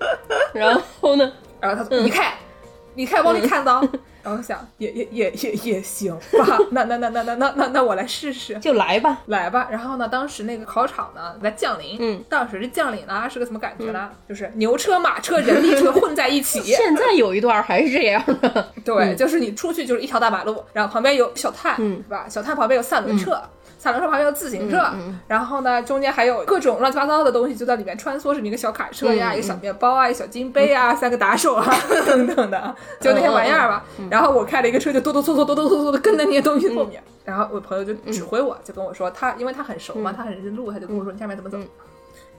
[0.54, 1.32] 然后呢？
[1.60, 2.32] 然后他说：“你看，
[2.94, 3.86] 你看，往里看到。”
[4.26, 8.58] 然后想也也也也也行吧，那那那那那那那那我来试试。
[8.58, 9.18] 就来吧。
[9.26, 14.10] 来吧，然后呢，当时那个考场呢在降临，嗯，当时这降临呢是个什么感觉呢？
[14.28, 18.68] 就是牛车、马车、人力车混在一起，现在有一段还是这样的。
[18.84, 22.26] 对，就是你出去就是一条大马路，然后旁边有小探，嗯是吧？
[22.28, 23.40] 小探旁边有三轮车。
[23.86, 31.64] 三轮车旁边有自行车，嗯然后呢，中间还有各种乱七八糟的东西就在里面穿梭，什么一个小卡车呀，嗯一个小面包啊，一个小金杯啊，三个打手啊，
[32.06, 33.84] 等等的，就那些玩意儿吧。
[34.00, 37.00] 嗯 然后我开了一个车，就哆哆嗦嗦、哆哆嗦嗦的跟在那些东西后面。
[37.24, 41.56] 然后我朋友就嗯指挥我，就跟我说，他因为他很熟嘛，他很认路，他就跟我说你下面怎么走。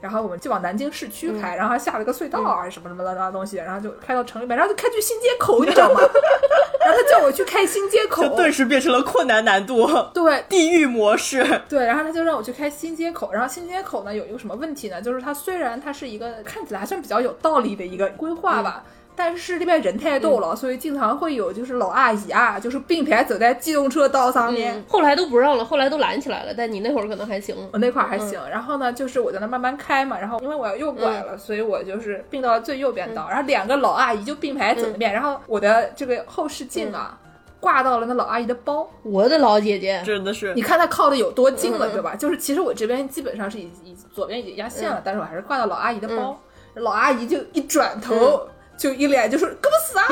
[0.00, 6.00] 然后我们就往南京市区开，然后还下了个隧道啊，什么什么乱七八糟东西，然后就开到城里面，然后就开去新街口，你知道吗？
[6.80, 11.44] 然后他叫我去开新街口就，顿时变成了困难难度，对地狱模式。
[11.68, 15.02] 对，然后他就让我去开新街口，然后新街口呢有一个什么问题呢？
[15.02, 18.84] 就是它虽然它是一个看起来还算比较有道理的一个规划吧。
[19.18, 24.76] 但是这边人太多了，所以经常会有就是老阿姨啊，就是并排走在机动车道上面。
[24.76, 26.54] 嗯，后来都不让了，后来都拦起来了。
[26.56, 27.56] 但你那会儿可能还行。
[27.72, 37.18] 我那块儿还行，然后呢，就是我在那慢慢开嘛，然后因为我要右拐了，所以我就是并到了最右边道，然后两个老阿姨就并排走那边，然后我的这个后视镜啊、
[37.58, 40.54] 挂到了那老阿姨的包，我的老姐姐，真的是。
[40.54, 42.14] 你看她靠的有多近了，对吧？
[42.14, 46.40] 就是其实我这边基本上是已已左边已经压线了，但是我还是挂到老阿姨的包，
[46.74, 50.06] 老阿姨就一转头、就一脸就说跟我死啊，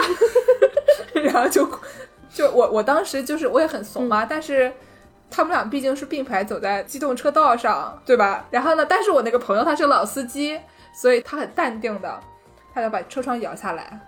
[1.25, 1.67] 然后就
[2.35, 4.71] 就我我当时就是我也很怂嘛，但是。
[5.29, 8.47] 他们俩毕竟是并排走在机动车道上，对吧？
[8.49, 10.59] 然后呢，但是我那个朋友他是老司机，
[10.95, 12.21] 所以他很淡定的，
[12.73, 13.99] 他就把车窗摇下来，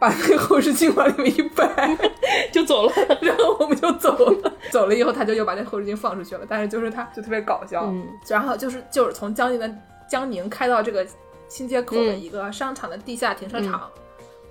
[0.00, 1.96] 把那个后视镜往里面一摆，
[2.52, 2.92] 就走了。
[3.22, 4.52] 然后我们就走了。
[4.72, 6.44] 走了以后，他就又把那后视镜放出去了。
[6.46, 9.72] 但是就是他就特别搞笑，嗯然后就是就是从江宁的
[10.08, 11.06] 江宁开到这个
[11.48, 13.88] 新街口的一个商场的地下停车场，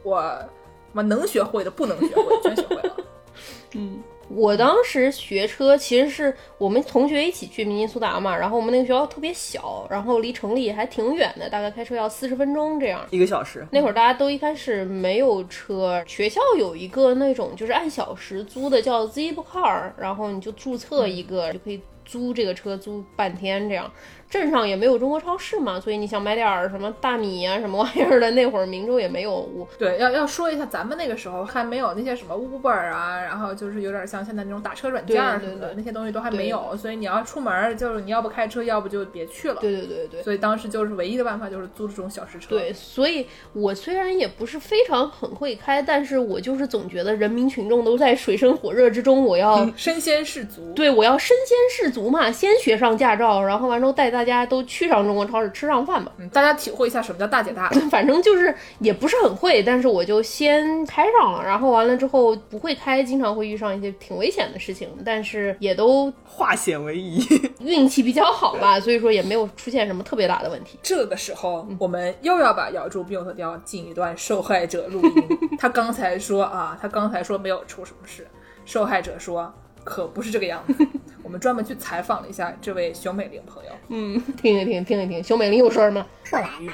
[0.03, 0.49] 我
[0.93, 2.97] 我能学会的不能学会全学会了。
[3.75, 13.03] 嗯，我当时学车其实是我们同学一起去明尼苏达嘛，然后我们那个学校特别小，然后离城里还挺远的，大概开车要四十分钟这样。
[13.09, 13.65] 一个小时。
[13.71, 23.91] 那会儿大家都一开始没有车，学校有一个那种就是按小时租的叫 Zipcar，然后你就注册一个就可以租这个车租半天这样。
[24.33, 29.47] 镇上也没有中国超市嘛，所以你想买点儿什么大米啊什么玩意儿的，那会儿明州也没有。
[29.77, 39.57] 对，要要说一下，咱们那个时候还没有那些什么 Uber 啊，然后就是有点像现在那种打车软件儿什么的，对对对那些东西都还没有，所以你要出门儿，就是你要不开车，要不就别去了。
[39.61, 40.23] 对对对对。
[40.23, 42.47] 所以当时就是唯一的办法就是租这种小时车。
[42.49, 50.73] 对，所以我虽然也不是非常很会开，但是我就是总觉得人民群众都在水深火热之中，我要身先士卒。
[50.73, 56.11] 对我要身先士卒嘛，先学上驾照，然后完之后带大家都去上中国超市吃上饭吧。
[56.17, 57.69] 嗯，大家体会一下什么叫大姐大。
[57.91, 67.23] 反正就是也不是很会，但是我就先开上了，然后完了之后不会开，经常会遇上一些挺危险的事情，但是也都化险为夷。
[67.61, 70.77] 运气比较好吧，所以说也没有出现什么特别大的问题。
[70.83, 75.23] 这个时候，我们又要把咬住病特调进一段受害者录音。
[75.57, 78.27] 他刚才说啊，他刚才说没有出什么事，
[78.65, 80.87] 受害者说可不是这个样子。
[81.21, 83.71] 我们专门去采访了一下这位熊美玲朋友。
[83.87, 86.05] 嗯，听一听，听一听，熊美玲有事儿吗？
[86.29, 86.73] 后来嘛，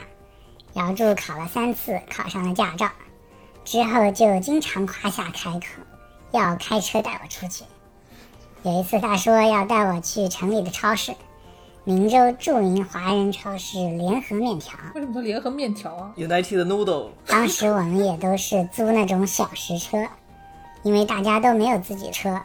[0.73, 2.89] 姚柱考了三次，考上了驾照，
[3.63, 5.81] 之后就经常夸下海口，
[6.31, 7.63] 要开车带我出去。
[8.63, 11.13] 有一次他说要带我去城里的超市，
[11.83, 14.77] 明州著名华人超市联合面条。
[14.95, 19.97] 为什么叫联合面条啊？United Noodle，当时我们也都是租那种小时车，
[20.83, 22.41] 因为大家都没有自己车，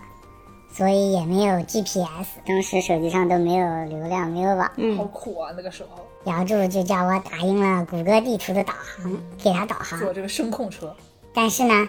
[0.76, 4.68] 所以也没有 GPS，当时手机上都没有流量，没有网。
[4.96, 5.52] 好苦啊！
[5.56, 9.96] 那个时候姚柱就叫我打印了谷歌地图的导航，给他导航。
[10.00, 10.92] 坐这个声控车，
[11.32, 11.88] 但是呢，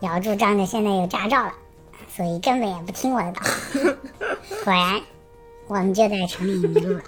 [0.00, 1.52] 姚柱仗着现在有驾照了，
[2.08, 3.82] 所以根本也不听我的导航。
[4.64, 5.02] 果然，
[5.66, 7.02] 我们就在城里迷路了。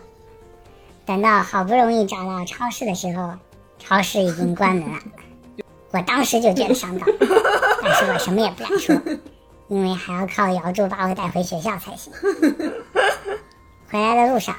[1.07, 3.33] 等到好不容易找到超市的时候，
[3.79, 4.99] 超市已经关门了。
[5.91, 7.09] 我当时就觉得上当，
[7.83, 8.95] 但是我什么也不敢说，
[9.69, 12.13] 因为还要靠姚柱把我带回学校才行。
[13.91, 14.55] 回来的路上，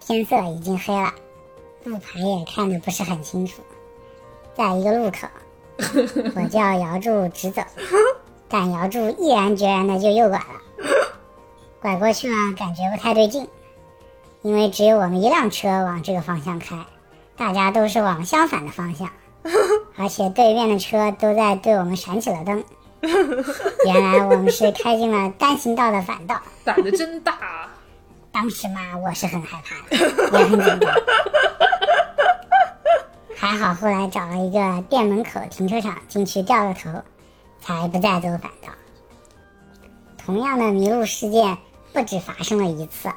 [0.00, 1.12] 天色已经黑了，
[1.84, 3.62] 路牌也看得不是很清楚。
[4.54, 5.26] 在一个路口，
[6.36, 7.62] 我叫姚柱直走，
[8.48, 10.60] 但姚柱毅然决然的就右拐了。
[11.80, 13.48] 拐过去呢，感觉不太对劲，
[14.42, 16.86] 因为只有我们一辆车往这个方向开，
[17.36, 19.10] 大家都是往相反的方向，
[19.96, 22.64] 而且对面的车都在对我们闪起了灯。
[23.86, 26.40] 原来我们是开进了单行道的反道。
[26.64, 27.70] 胆子真大啊！
[28.32, 29.96] 当时嘛，我是很害怕的，
[30.38, 30.94] 也很紧张。
[33.36, 37.02] 还好后来找了一个店门口停车场进去掉了头，
[37.60, 38.72] 才不再走反道。
[40.16, 41.58] 同样的迷路事件
[41.92, 43.08] 不止发生了一次，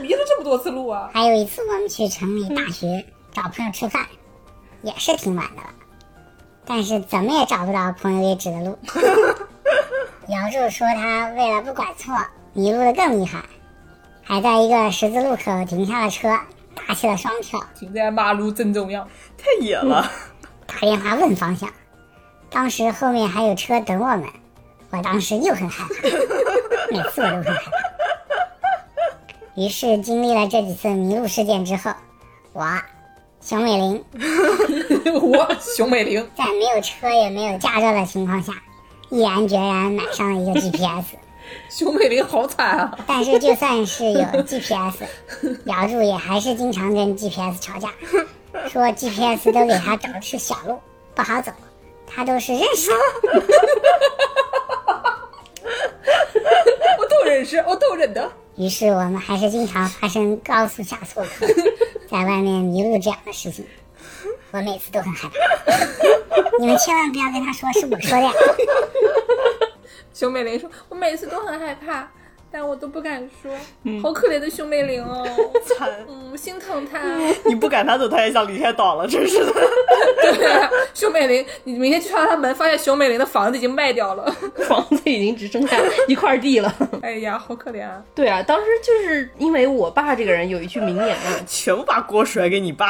[0.00, 1.10] 迷了这么多次路啊！
[1.12, 4.06] 还有一次我们去城里大学找朋友吃饭，
[4.82, 5.70] 也是挺晚的了，
[6.66, 8.78] 但是怎么也找不到朋友给指的路。
[10.28, 12.14] 姚柱说他为了不拐错，
[12.52, 13.42] 迷路的更厉害，
[14.22, 16.38] 还在一个十字路口停下了车，
[16.74, 20.10] 打起了双跳，停在马路正中央，太野了。
[20.66, 21.68] 打电话问方向。
[22.50, 24.24] 当时后面还有车等我们，
[24.90, 25.94] 我当时又很害怕，
[26.90, 27.84] 每次我都很害怕。
[29.56, 31.92] 于是经历了这几次迷路事件之后，
[32.52, 32.66] 我
[33.46, 34.02] 熊美玲
[35.20, 38.54] 我熊美玲，在没有车也没有驾照的情况下，
[39.10, 41.16] 毅然决然买上了一个 GPS。
[41.68, 42.98] 熊美玲好惨啊！
[43.06, 45.02] 但是就算是有 GPS，
[45.66, 47.92] 姚柱也还是经常跟 GPS 吵架，
[48.70, 50.78] 说 GPS 都给他找的是小路，
[51.14, 51.52] 不好走，
[52.06, 52.96] 他都是认识的。
[56.98, 58.32] 我都认识，我都认得。
[58.56, 61.46] 于是我们还是经常发生高速下错课，
[62.10, 63.66] 在外面迷路这样的事情，
[64.50, 65.34] 我每次都很害怕。
[66.58, 68.32] 你们千万不要跟他说是我说的呀。
[70.12, 72.08] 熊美玲说：“我每次都很害怕，
[72.54, 73.50] 但我都不敢说。
[74.00, 75.26] 好可怜的熊美玲哦，
[75.76, 77.00] 惨，嗯，我心疼她。
[77.44, 79.52] 你不赶他走，他也想离开岛了，真是的。
[80.22, 84.30] 对啊，熊美玲，你明天去敲他门，发现熊美玲的房子已经卖掉了。
[84.68, 86.72] 房子已经只剩下一块地了。
[87.02, 88.00] 哎呀，好可怜啊！
[88.14, 92.88] 对啊，当时就是因为我爸这个人有一句名言啊， 全部把锅甩给你爸。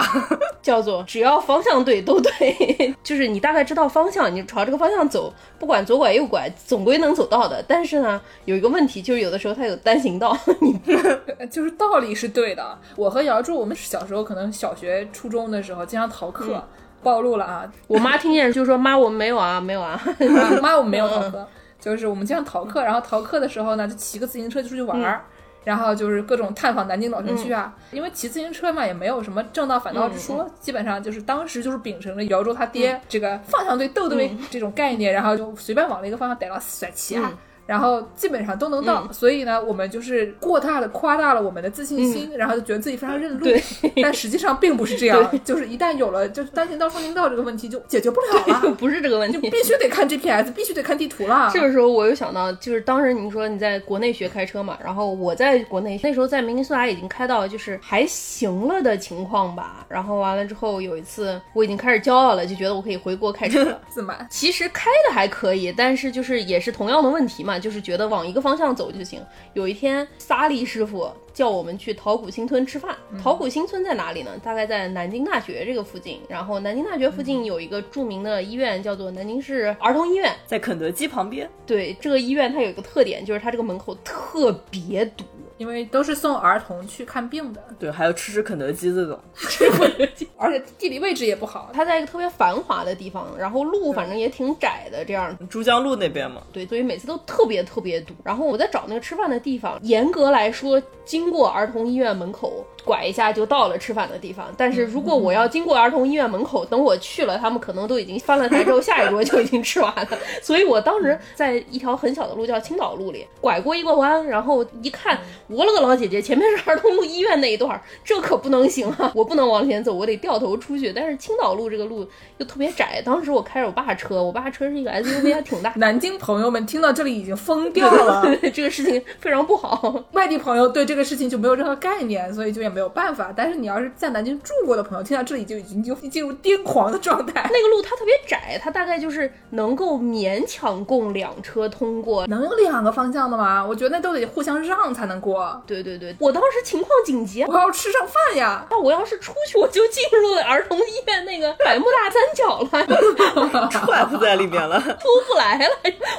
[0.64, 7.62] 叫做只要方向对都对， 就是你大概知道方向，你朝这个方向走，不管左拐右拐，总归能走到的。
[7.68, 10.80] 但是呢，有一个问题，就是有的时候它有单行道， 你
[11.38, 12.78] 呃就是道理是对的。
[12.96, 16.66] 我和姚柱，我们小时候可能小学、初中的时候经常逃课，
[17.02, 17.70] 暴露了啊！
[17.86, 21.46] 我妈听见就说妈我们没有啊没有啊，啊妈，我们没有逃课。
[21.78, 25.22] 就是我们经常逃课，然后逃课的时候呢，就骑个自行车就出去玩儿。
[25.64, 37.32] 然后就是各种探访南京老城区啊，因为骑自行车嘛，也没有什么正道反道之说，基本上就是当时就是秉承着姚州他爹这个方向对斗对这种概念，然后就随便往了一个方向逮到甩骑啊。
[37.66, 43.46] 然后基本上都能到，所以呢，我们就是过大的夸大了我们的自信心，然后就觉得自己非常认路。
[44.02, 51.50] 但实际上并不是这样，就是一旦有了就是单行道双行道这个问题就解决不了了， 不是这个问题，就必须得看 GPS，必须得看地图了。
[51.52, 64.26] 这个时候我又想到，就是当时你说你在国内学开车嘛，然后我在国内那时候在明尼苏达已经开到就是还行了的情况吧，然后完了之后有一次我已经开始骄傲了，就觉得我可以回国开车了， 自满。
[64.30, 69.20] 其实开的还可以，但是就是也是同样的问题嘛，就是觉得往一个方向走就行。
[69.52, 72.96] 有一天，萨利师傅叫我们去桃谷新村吃饭。
[73.22, 74.30] 桃谷新村在哪里呢？
[74.42, 76.20] 大概在南京大学这个附近。
[76.28, 81.48] 然后南京大学附近有一个著名的医院，叫做南京市儿童医院，在肯德基旁边。
[81.66, 85.24] 对，这个医院它有一个特点，就是它这个门口特别堵。
[85.56, 95.36] 因为都是送儿童去看病的，对，还有吃吃肯德基这种，肯德基 而且地理位置也不好，它在一个特别繁华的地方，然后路反正也挺窄的，这样。
[95.48, 98.14] 珠江路那边嘛，对，所以每次都特别特别堵。
[98.24, 102.66] 然后我在找那个吃饭的地方，严格来说，经过儿童医院门口。
[102.84, 110.06] 拐一下就到了吃饭的地方，但是如果我要经过儿童医院门口，等我去了，他们可能都已经翻了台之后，下一桌就已经吃完了。
[110.42, 119.10] 所以我当时在一条很小的路叫青岛路里，拐过一个弯，然后一看，我了个老姐姐，前面是儿童路医院那一段，这可不能行啊！
[119.14, 120.92] 我不能往前走，我得掉头出去。
[120.92, 122.06] 但是青岛路这个路
[122.38, 125.72] 又特别窄，当时我开着我爸车，我爸车是一个 SUV，还挺大。
[125.78, 130.04] 南京朋友们听到这里已经疯掉了， 这个事情非常不好。
[130.12, 133.32] 外地朋友对这个事情就没有任何概念，所以就也没有办法。
[133.34, 137.48] 但是你要是在南京住过的朋友，听到这里就已经就进入癫狂的状态。
[137.52, 142.26] 那个路它特别窄，它大概就是能够勉强供两车通过。
[142.26, 143.64] 能有两个方向的吗？
[143.64, 145.62] 我觉得那都得互相让才能过。
[145.66, 148.66] 对对对，我当时情况紧急，我要吃上饭呀。
[148.70, 155.74] 那我要是出去，我就进入了儿童医院那个百慕大三角了，踹不在里面了，出不来了，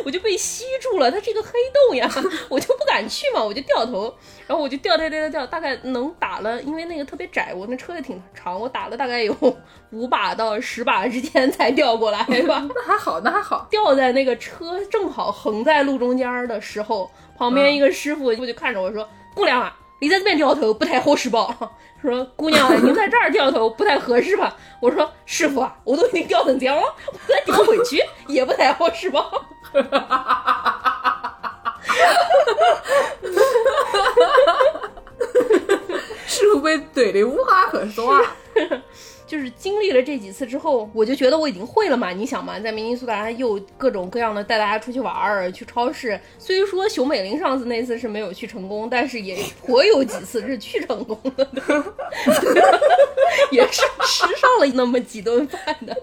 [0.05, 1.11] 我就被吸住了。
[1.11, 1.49] 它是一个黑
[1.89, 2.09] 洞呀，
[2.47, 4.13] 我就不敢去嘛，我就掉头。
[4.47, 9.35] 然后我就掉掉掉掉掉，大概能打了，因为那个特别窄，我那车也挺长，我打了大概有
[9.91, 12.63] 五把到十把之间才掉过来吧。
[12.73, 13.67] 那还好，那还好。
[13.69, 21.47] 掉在那个车正好横在路中间的时候，旁边一个师傅就看着我说：“姑娘啊，你在这边掉头不太合适吧？”
[22.01, 29.25] 说：“姑娘，您在这儿掉头不太合适吧？”我说：“师傅啊，我都已经掉成这样了，我再掉回去也不太合适吧？”
[36.25, 38.35] 师傅被怼的无话可说啊！
[39.35, 42.11] 就是经历了这几次之后，我就觉得我已经会了嘛。
[42.11, 46.17] 你想嘛，在明尼苏达又各种各样的带大家出去玩儿，去超市。
[46.39, 51.61] 虽说熊美玲上次那次是没有去成功，但是也颇有几次是去成功了的，
[53.51, 55.93] 也是吃上了那么几顿饭的。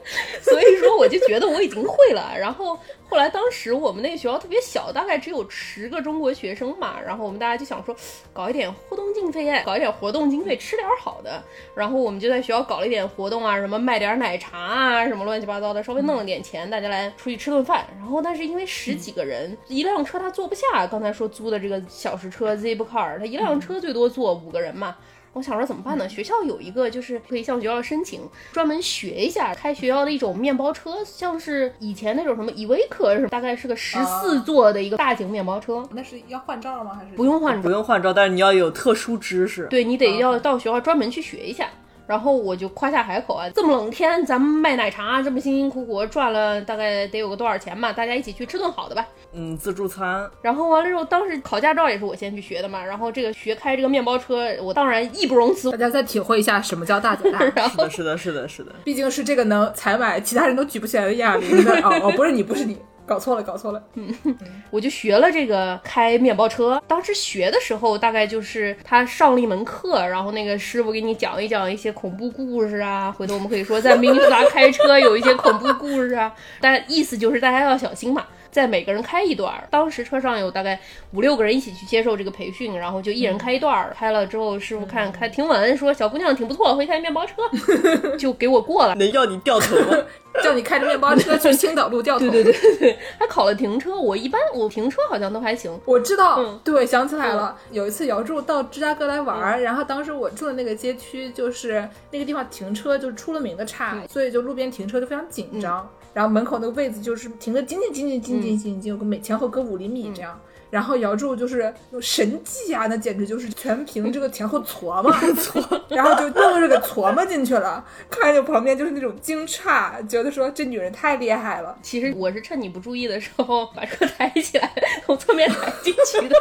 [0.43, 2.35] 所以说，我就觉得我已经会了。
[2.39, 2.79] 然后。
[3.09, 6.99] 后来，当时我们那个学校特别小，大概只有十个中国学生嘛。
[6.99, 7.95] 然后我们大家就想说，
[8.33, 11.45] 搞一点活动经费，搞一点活动经费，吃点好的。
[11.75, 17.85] 然后我们就在学校搞了一点活动啊，什么卖点奶茶啊，什么乱七八糟的，稍微弄了点钱，大家来出去吃顿饭。
[17.99, 20.87] 然后，但是因为十几个人，一辆车他坐不下。
[20.87, 24.97] 刚才说租的这个小时车 Zipcar，他一辆车最多坐五个人嘛。
[25.35, 26.07] 我想说怎么办呢？
[26.07, 28.21] 学校有一个就是可以向学校申请，
[28.53, 35.83] 专门学一下开学校的一种面包车，像是以前那种什么依维柯什么大概是个十四座的一个大型面包车。
[35.93, 36.99] 那是要换照吗？
[37.01, 37.63] 还是不用换照？
[37.63, 39.67] 不用换照，但是你要有特殊知识。
[39.69, 41.67] 对你得要到学校专门去学一下。
[42.07, 47.93] 然后我就夸下海口啊，这么冷天咱们卖奶茶，这么辛辛苦苦赚了大概得有个多少钱吧？
[47.93, 49.07] 大家一起去吃顿好的吧。
[49.33, 50.29] 嗯，自助餐。
[50.43, 52.85] 然后完了之后，当时考驾照也是我先去学的嘛。
[52.85, 55.71] 然后这个学开这个面包车，我当然义不容辞。
[55.71, 57.39] 大家再体会一下什么叫大姐大。
[57.69, 58.73] 是的，是的，是的，是的。
[58.85, 62.79] 毕竟是这个能采买其他人都举不起来的哑铃的哦哦，不是你，不是你。
[63.13, 63.83] 搞错了，搞错了。
[63.95, 64.15] 嗯，
[64.71, 66.83] 我就学了这个开面包车。
[66.89, 73.13] 当时学的时候，大概就是他上了一门课，然后那个师傅给你讲一讲一些恐怖故事啊。
[73.19, 76.33] 回头我们可以说，在明尼苏达开车有一些恐怖故事啊。
[76.59, 78.25] 但意思就是大家要小心嘛。
[78.53, 80.79] 在每个人开一段，当时车上有大概
[81.15, 87.35] 五六个人一起去接受这个培训，然后就一人开一段，开了之后师傅看开挺稳，说小姑娘挺不错，会开面包车，
[88.19, 88.95] 就给我过了。
[88.95, 89.97] 能要你掉头吗？
[90.43, 92.29] 叫你开着面包车去青岛路掉头？
[92.31, 93.99] 对对对对，还考了停车。
[93.99, 95.71] 我一般我停车好像都还行。
[95.87, 105.89] 我知道，嗯对，想起来了，有一次姚柱到芝加哥来玩，然后当时我住的那个街区就是那个地方停车就出了名的差，所以就路边停车就非常紧张。
[106.15, 110.39] 然后门口那个位子就是停的紧紧紧紧紧紧紧紧，有个每前后隔五厘米这样。
[110.73, 117.85] 然后姚柱就是有神技啊，那简直就是全凭这个前后搓嘛， 搓，然后就愣是给琢磨进去了。
[118.09, 121.77] 看着旁边就是那种惊诧，觉得说这女人太厉害了。
[121.83, 124.73] 其实我是趁你不注意的时候把车抬起来，
[125.05, 126.35] 从侧面抬进去的。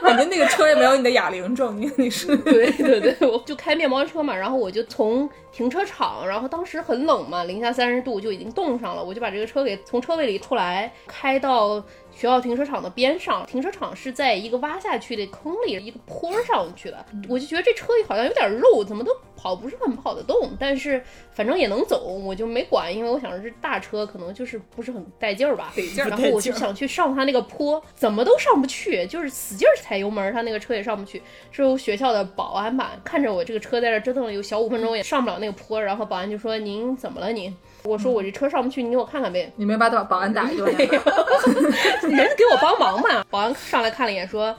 [0.00, 11.84] 反正那个车也没有你的哑铃重，你你是 对对对，我就开面包车嘛，然后我就从停车场，然后当时很冷嘛，零下三十度就已经冻上了，我就把这个车给从车位里出来，开到。
[12.12, 17.04] 学校停车场的边上，停车场是在一个挖下去的坑里，一个坡上去的。
[17.28, 20.50] 我就觉得这车好像有点肉，怎么都跑不是很跑得动。
[20.58, 21.02] 但是
[21.32, 25.72] 反正也能走，我就没管，因为我想着这大车可能就是不是很带劲儿吧。
[25.96, 31.22] 然后我就想去上它那个坡，怎么都上不去，就是使劲踩油门，它那个车也上不去。
[31.50, 39.52] 之后学校的保安吧，看着我这个车在这折腾了有小五分钟也上不了那个坡，然后保安就说：“您怎么了您？”我说我这车上不去，你给我看看呗。
[39.56, 40.66] 你没把保保安打一顿？
[40.76, 40.86] 人
[42.36, 43.24] 给我帮忙嘛。
[43.30, 44.54] 保安上来看了一眼，说：“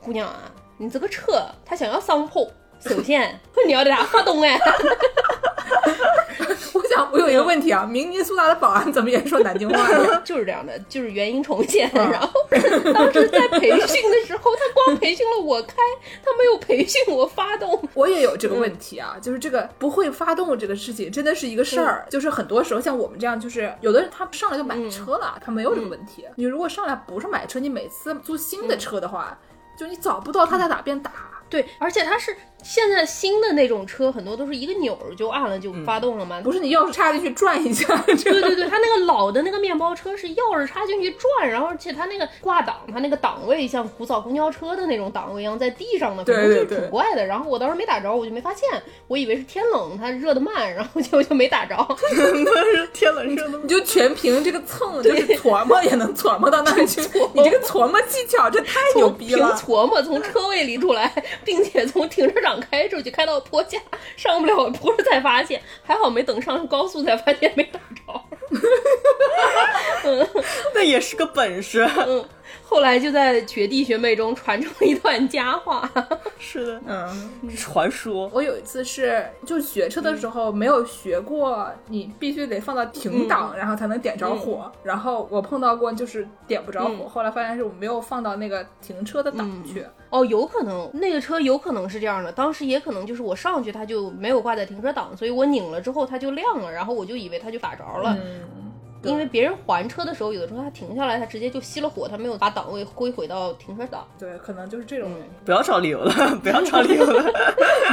[0.00, 2.48] 姑娘啊，你这个车他想要上坡，
[2.86, 4.58] 首先你要得它发动哎。
[6.74, 10.20] ”我想，我有一个问题啊，明尼苏达的保安怎么也说南京话呢？
[10.24, 11.90] 就是这样的，就是原因重现。
[11.94, 12.30] 然后
[12.92, 15.76] 当时在培训的时候，他光培训了我开，
[16.24, 17.82] 他没有培训我发动。
[17.94, 22.06] 我也有这个问题啊，就是这个不会发动这个事情真的是一个事儿。
[22.10, 26.26] 就是很多时候像我们这样，就是有的人他上来就买车了，他没有这个问题。
[26.36, 29.36] 你如果上来不是买车，你每次租新的车的话，
[29.78, 31.12] 就你找不到他在哪边打。
[31.48, 32.34] 对，而且他是。
[32.62, 37.86] 现在新的那种车很多都是一个钮儿就按了就发动了嘛，不是你钥匙插进去转一下。
[38.06, 47.26] 对对对，它那个老的那个面包车是钥匙插进去转，然后而且它那个挂档，它那个档位像古早公交车的那种档位一样在地上的，可能就是，挺怪的。
[47.26, 48.68] 然后我当时没打着，我就没发现，
[49.08, 51.74] 我以为是天冷它热的慢，然后结果就没打着。
[52.16, 57.00] 那是天冷热的，你就全凭这个蹭，就是琢磨也能琢磨到那里去。
[57.34, 61.12] 你这个琢磨技巧这太牛逼了，琢磨从车位里出来，
[61.44, 63.78] 并且从停车场开出去，开到坡下，
[64.16, 68.22] 上不了坡才发现，还好没等上高速才发现没打着。
[70.04, 70.28] 嗯，
[70.74, 71.88] 那也是个本事。
[72.06, 72.24] 嗯。
[72.72, 75.86] 后来就在学弟学妹中传出了一段佳话。
[76.38, 78.30] 是的，嗯，传说。
[78.32, 84.72] 我有一次是就学车的时候没有学过，你必须得放到停档，然后才能点着火。
[84.82, 89.84] 然后我碰到过就是点不着火，后来发现是我没有放到那个停车的档去。
[90.08, 98.16] 哦，有可能那个车有可能是这样的，当时也可能就是我上去它就没有挂在停车档，所以我拧了之后它就亮了，然后我就以为它就打着了。
[99.04, 104.06] 因为别人还车的时候，有的时候他停下来，他直接就熄了火，他没有把档位归回到停车档。
[104.18, 105.26] 对，可能就是这种原因。
[105.44, 107.32] 不要找理由了，不要找理由了。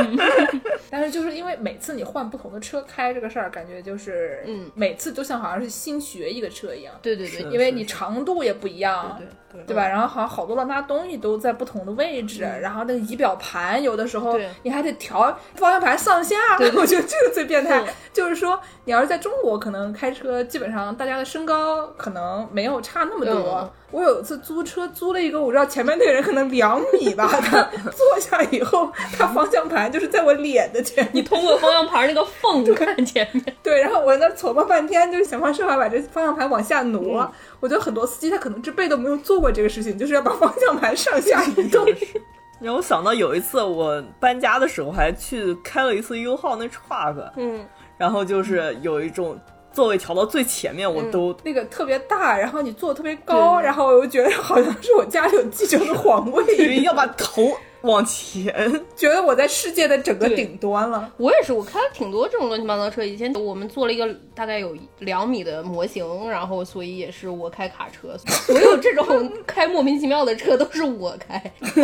[0.91, 6.93] 但是就是因为每次你换不同的车开这个事儿，感觉就是，嗯，每次都像好像是新学一个车一样。
[7.01, 9.16] 对对对，因为你长度也不一样。
[9.18, 9.28] 对。
[9.51, 9.88] 对对吧？
[9.88, 15.22] 然后好像好多的那东西都在不同的位置，然后那个仪表盘有的时候你还得调
[15.55, 16.36] 方向盘上下。
[16.78, 17.84] 我觉得这个最变态，
[18.14, 23.72] 就是说你要是在中国，可能开车基本上大家的身高可能没有差那么多。
[23.89, 33.43] 我有一次租车租了一个，我知道前面那个人可能两米吧， 他坐下以后，他方向盘就是在我脸的前，你通过方向盘那个缝 就看前面。
[33.64, 37.32] 对，然后我在那琢磨半天，就是想方设法把这方向盘往下挪。
[37.62, 41.86] 我觉得很多司机他可能这辈子都没有做过这个事情，就是要把方向盘上下移动。
[42.60, 47.66] 让我想到有一次我搬家的时候，还去开了一次 U 号那 truck，嗯，
[47.97, 49.39] 然后就是有一种。
[49.72, 57.57] 座位调到最前面，我都那个特别大，然后你坐特别高，然后我又觉得好像是我家里有继承的皇位， 要把头。
[57.82, 58.53] 往前，
[58.95, 61.09] 觉得我在世界的整个顶端了。
[61.15, 63.01] 我也是，我开了挺多这种乱七八糟车。
[63.01, 68.17] 以前我们做了一个大概有两米的模型，然后所以也是我开卡车。
[68.45, 71.41] 所有这种开莫名其妙的车都是我开。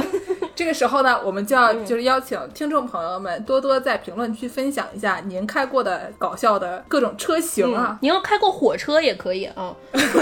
[0.53, 7.97] 这个时候呢，我们就要就是邀请听众朋友们多多在评论区分享一下您开过的搞笑的各种车型啊。
[8.01, 9.75] 您要开过火车也可以啊，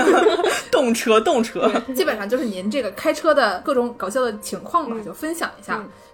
[0.72, 5.63] 动车动车，基本上就是您这个开车的各种搞笑的情况嘛，就分享一。
[5.63, 5.63] 下，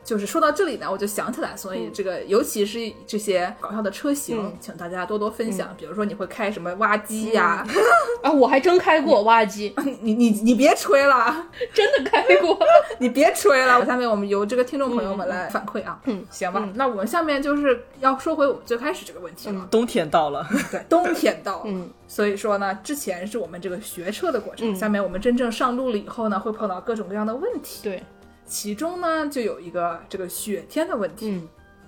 [0.04, 5.76] 就是说到这里呢，我就想起来，所以这个尤其是这些搞笑的车型，请大家多多分享。
[5.78, 7.64] 比如说你会开什么挖机呀？
[8.24, 9.74] 啊，我还真开过挖机。
[10.02, 12.58] 你你你别吹了， 真的开过。
[12.98, 13.86] 你别吹了。
[13.86, 16.00] 下面我们由这个听众朋友们来反馈啊。
[16.06, 16.68] 嗯，行吧。
[16.74, 19.68] 那我们下面就是要说回我们最开始这个问题了。
[19.70, 21.64] 冬天到了，对，冬天到了。
[21.66, 27.82] 嗯，所以说呢，之前是我们这个学车的过程，下面我们真正上路了以后呢，会碰到各种各样的问题。
[27.84, 28.02] 对。
[28.50, 31.30] 其中呢，就有一个这个雪天的问题。
[31.30, 31.48] 嗯，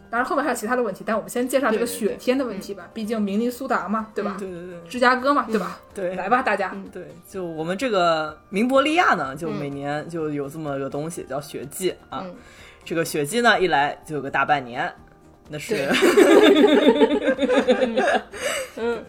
[0.10, 2.88] 当然后面还有其他的问题，但我们先介绍这个雪天的问题吧。
[2.94, 4.36] 毕竟明尼苏达嘛，对吧？
[4.38, 5.80] 对对对芝加哥嘛，对吧？
[5.94, 6.74] 对，来吧，大家。
[6.94, 12.22] 对，就我们这个明伯利亚呢，就每年就有这么个东西叫雪季啊。
[12.24, 12.36] 嗯
[12.84, 14.92] 这个雪季呢，一来就有个大半年，
[15.50, 15.86] 那是。
[18.76, 19.06] 嗯，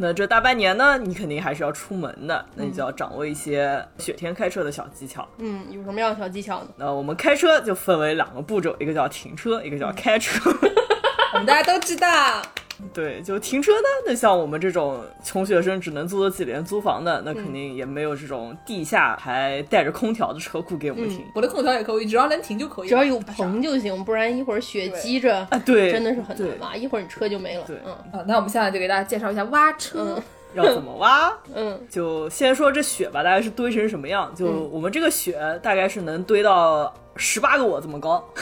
[0.00, 5.26] 那这大半年呢，你肯定还是要出门的，那你就要掌握一些雪天开车的小技巧。
[5.38, 6.68] 嗯，有什么样的小技巧呢？
[6.76, 10.50] 那我们开车就分为两个步骤，一个叫停车，一个叫开车。
[11.34, 12.40] 我们大家都知道，
[12.94, 21.24] 对，就停车呢，那像我们这种穷学生只能租得起廉租房的，那肯定也没有这种地下还带着空调的车库给我们停。
[21.34, 22.88] 我的空调也可以，只要能停就可以。
[22.88, 27.64] 只要有棚就行，不然一会儿雪积着，啊，对，真的是很难挖，一会儿你车就没了。
[27.66, 30.14] 对嗯啊，那我们现在就给大家介绍一下挖车。
[30.16, 30.22] 嗯
[30.54, 31.30] 要怎么挖？
[31.54, 34.34] 嗯就先说这雪吧，大概是堆成什么样？
[34.34, 38.26] 就我们这个雪大概是能堆到十八个我这么高。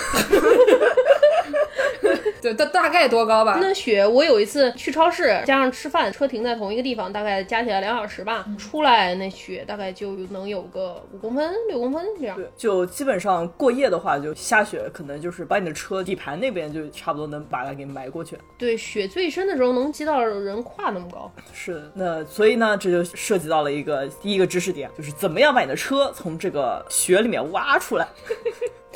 [2.40, 3.58] 对，大大概多高吧？
[3.60, 8.46] 那雪，我有一次去超市，加上吃饭，车停在同一个地方，大概加起来两小时吧。
[8.56, 12.36] 出来那雪大概就能有个五公分、六公分这样。
[12.36, 18.38] 对，就基本上过夜的话，就下雪可能就是把你的车底盘那边就差不多能把它给埋过去。
[18.56, 21.32] 对，雪最深的时候能积到人胯那么高。
[21.52, 28.06] 是的，那所以呢，这就涉及到了一个第一个知识点，就是怎么样把你的车从这个雪里面挖出来。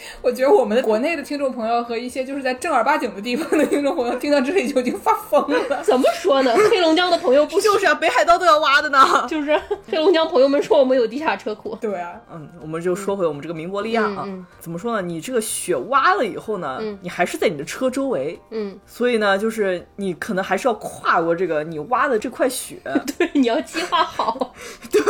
[0.23, 5.83] 我觉得我们的国内的听众朋友和一些就是在正儿八经的地方的听众朋友，听到这里就已经发疯了。
[5.83, 6.55] 怎么说呢？
[6.71, 9.27] 黑龙江的朋友不 就是啊，北海道都要挖的呢。
[9.29, 11.77] 就是黑龙江朋友们说我们有地下车库。
[11.81, 15.03] 对啊，嗯，我们就说回我们这个明伯利亚啊，嗯嗯怎么说呢？
[15.07, 22.79] 你这个雪挖了以后呢，嗯你还是在你的车周围，嗯，所以呢，就是你可能还是要跨过这个你挖的这块雪。
[23.19, 24.55] 对，你要计划好。
[24.91, 25.01] 对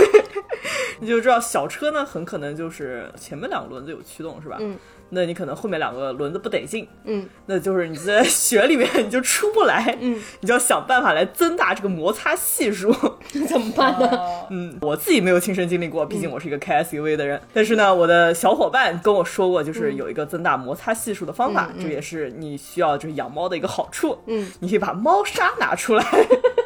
[1.01, 4.57] 你就知道小车呢，很可能就是前面两个轮子有驱动，是吧？
[4.61, 4.77] 嗯。
[5.11, 12.93] 那你可能后面两个轮子不得劲，嗯，那就是你在雪里面你就出不来，嗯，你就要想办法来增大这个摩擦系数。
[13.49, 14.11] 怎么办呢？
[14.51, 17.41] 嗯，我自己没有亲身经历过，毕竟我是一个开 SUV 的人。
[17.53, 24.19] 但是呢，我的小伙伴跟我说过，就是有一个增大摩擦系数的方法，这也是你需要就是养猫的一个好处。
[24.27, 26.05] 嗯，你可以把猫砂拿出来，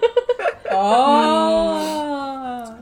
[0.71, 2.14] 哦，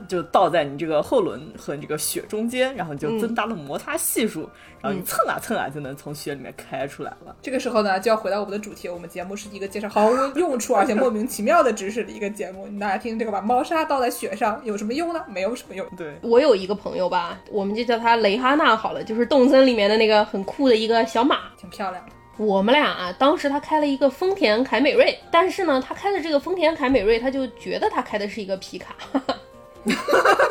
[0.07, 4.49] 就倒在你这个后轮和你这个雪中间，然后你就增大了摩擦系数，
[4.81, 7.35] 然后你蹭啊蹭啊就能从雪里面开出来了。
[7.41, 8.89] 这个时候呢，就要回到我们的主题。
[8.89, 12.67] 我们节目是一个介绍毫无用处而且莫名其妙的知识的一个节目。
[12.79, 15.23] 大家听这个，把猫砂倒在雪上有什么用呢？
[15.27, 15.85] 没有什么用。
[15.97, 21.39] 对，我有一个朋友吧，我们就叫他雷哈娜好了，就是动森里面的那个很酷的一个小马。
[21.57, 22.11] 挺漂亮的。
[22.37, 28.95] 我们俩啊，当时他开了一个丰田凯美瑞，但是呢，他开的这个丰田凯美瑞，他就觉得他开的是一个皮卡。
[29.91, 30.47] 哈哈哈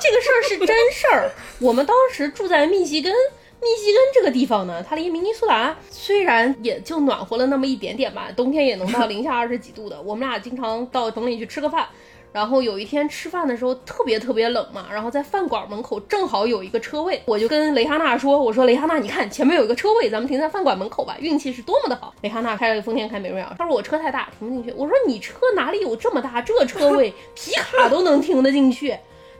[0.00, 1.30] 这个事儿是真事儿。
[1.60, 3.12] 我们当时住在密西根，
[3.60, 10.00] 密西根这个地方呢，它离明尼苏达虽然也就暖和了那么一点点吧，冬天也能到零下二十几度的。
[10.00, 11.86] 我们俩经常到城里去吃个饭。
[12.32, 22.14] 然后有一天吃饭的时候特别特别冷嘛，然后在饭馆门口正好有一个车位，我就跟雷哈娜说：“我说雷哈娜，你看前面有一个车位，咱们停在饭馆门口吧。”运气是多么的好！
[22.22, 24.72] 雷哈娜开了个丰田凯美瑞啊，他说我车太大停不进去。
[24.76, 26.42] 我说你车哪里有这么大？
[26.42, 28.96] 这车位皮卡都能停得进去。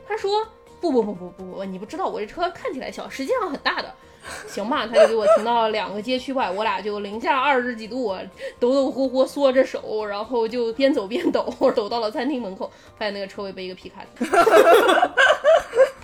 [0.07, 0.45] 他说
[0.81, 3.93] 不不不不不不，你不知道我这车看起来小，实际上很大的。
[4.47, 8.15] 行吧，他就给我停到了两个街区外，我俩就零下二十几度，
[8.59, 14.27] 抖抖呼呼缩着手，然后就边走边抖， 抖到了餐厅门口，发现那个车位被一个皮卡停。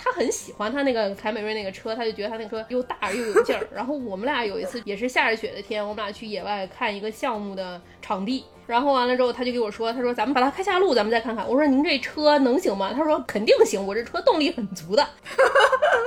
[0.06, 3.68] 他很喜欢他那个凯美瑞那个车，他就觉得他那个车又大又有劲儿。
[3.74, 8.46] 然后我们俩有一次也是下着雪的天，我们俩去野外看一个项目的场地。
[8.68, 15.08] 然后完了之后，他就给我说：“他说咱们把它开下路，咱们再看看。”我说：“您这车能行吗？”他说：“肯定行，我这车动力很足的。”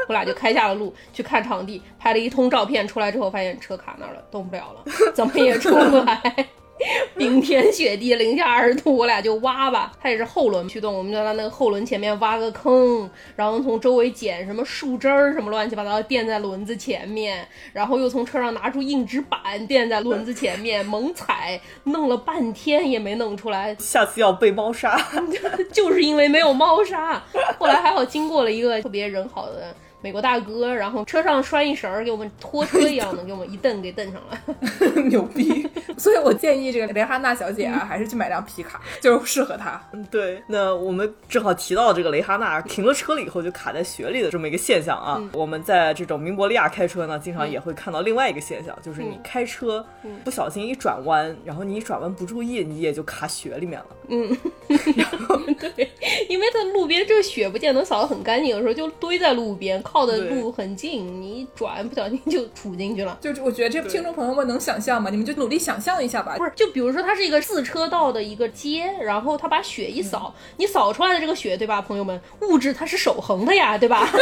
[0.08, 6.48] 我俩就开下了路去看场地，拍了一通照片，出来之后发现车卡那儿了，动不了了，怎么也出不来。
[7.16, 9.92] 冰天雪地，零下二十度，我俩就挖吧。
[10.00, 24.98] 它也是后轮驱动，我们就在那个后轮前面挖个坑，然后从周围捡什么树枝儿什么乱七八糟垫在轮子前面，然后又从车上拿出硬纸板垫在轮子前面，猛踩，弄了半天也没弄出来，下次要被猫砂。
[25.72, 27.22] 就是因为没有猫砂。
[27.58, 29.74] 后来还好经过了一个 特别人好的。
[30.00, 35.68] 美国大哥，然后车上拴一绳儿，给我们拖车一样的，给我们一蹬给蹬上了， 牛逼！
[35.96, 39.82] 所以我建议这个蕾哈娜小姐啊， 还是去买辆皮卡，就是适合她。
[39.92, 45.20] 嗯对，那我们正好提到这个蕾哈娜停了车了以后就卡在雪里的这么一个现象啊。
[45.32, 49.84] 我们在这种明伯利亚开车呢，经常也会看到另外一个现象，就是你开车
[50.22, 53.86] 不小心一转弯，然后你一转弯不注意，你也就卡雪里面了。
[54.10, 54.36] 嗯，
[54.96, 55.36] 然后
[55.74, 55.90] 对，
[56.28, 59.82] 因为在路边这个雪不见得扫得很干净，有时候就堆在路边。
[59.90, 63.16] 靠的路很近，你一转不小心就杵进去了。
[63.20, 65.08] 就是我觉得这听众朋友们能想象吗？
[65.10, 66.34] 你们就努力想象一下吧。
[66.36, 74.06] 不是，就比如说它是一个四车道的一个街，然后它把雪一扫，你扫出来的这个雪，对吧，朋友们，物质它是守恒的呀，对吧？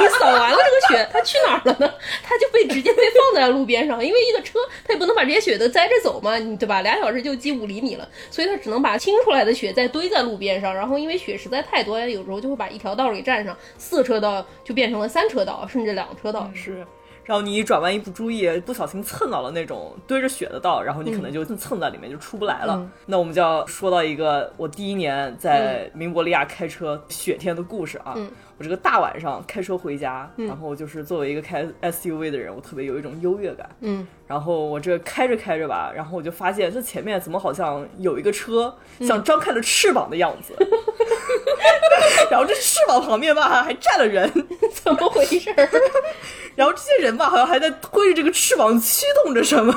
[0.00, 1.94] 你扫完了这个雪，它去哪儿了呢？
[2.24, 6.82] 它就被直接被放在了路边上，因为一个车它也不能把这些雪都栽着走嘛，你对吧？
[6.82, 16.50] 俩小时就积五厘米了，所以它只能把清出来的雪再堆在路边上，然后因为雪实在太多，有时候就会把一条道给占上，四车道就变成了三车道，甚至两车道。
[16.54, 16.86] 是。
[17.24, 22.84] 然后你一转弯一不注意，不小心蹭到了那种堆着雪的道，然后你可能就蹭在里面就出不来了。
[23.06, 28.16] 那我们就要说到一个我第一年在明伯利亚开车雪天的故事啊。
[28.58, 33.68] 我这个大晚上开车回家，然后就是作为一个开 SUV 的人，我特别有一种优越感。
[33.80, 40.54] 嗯，然后我这开着开着吧，然后我就发现这前面怎么好像有一个车像张开了翅膀的样子，
[42.30, 44.30] 然后这翅膀旁边吧还站了人，
[44.82, 45.68] 怎么回事儿？
[46.54, 49.74] 然后这些人吧好像还在推着这个翅膀驱动着什么，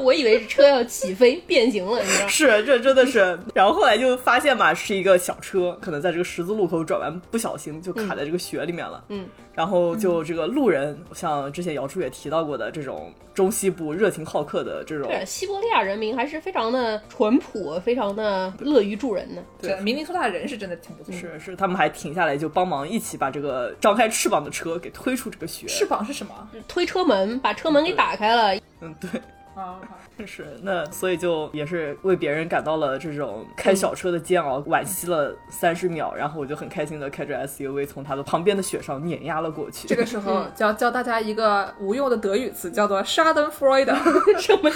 [0.00, 2.26] 我以为是车要起飞变形了，你知道？
[2.28, 3.38] 是，这真的是。
[3.54, 9.04] 然后后来就发现吧，是一个小车，可能在这个十字路口转弯不小心就卡在这个雪里面了。
[9.10, 19.42] 嗯，然后就这个路人，像之前姚柱也提到过的这种中西部热情好客的这种，对，西伯利亚人民还是非常的淳朴，非常的乐于助人的。
[19.60, 21.12] 对，明尼苏达人是真的挺不错。
[21.12, 25.66] 是是，他们还停下来就帮忙一起把这个张开翅膀的车给推出这个雪。
[25.66, 26.48] 翅膀是什么？
[26.66, 28.58] 推车门，把车门给打开了。
[28.80, 29.20] 嗯，对。
[29.54, 29.78] 啊，
[30.24, 39.86] 是那，所以就也是为别人感到了这种开小车的煎熬，惋惜了三十秒，然后我就很开心的开着 SUV 从他的旁边的雪上碾压了过去。
[39.86, 43.94] 这个时候教教大家一个无用的德语词，叫做 “Schadenfreude”，
[44.40, 44.70] 什么？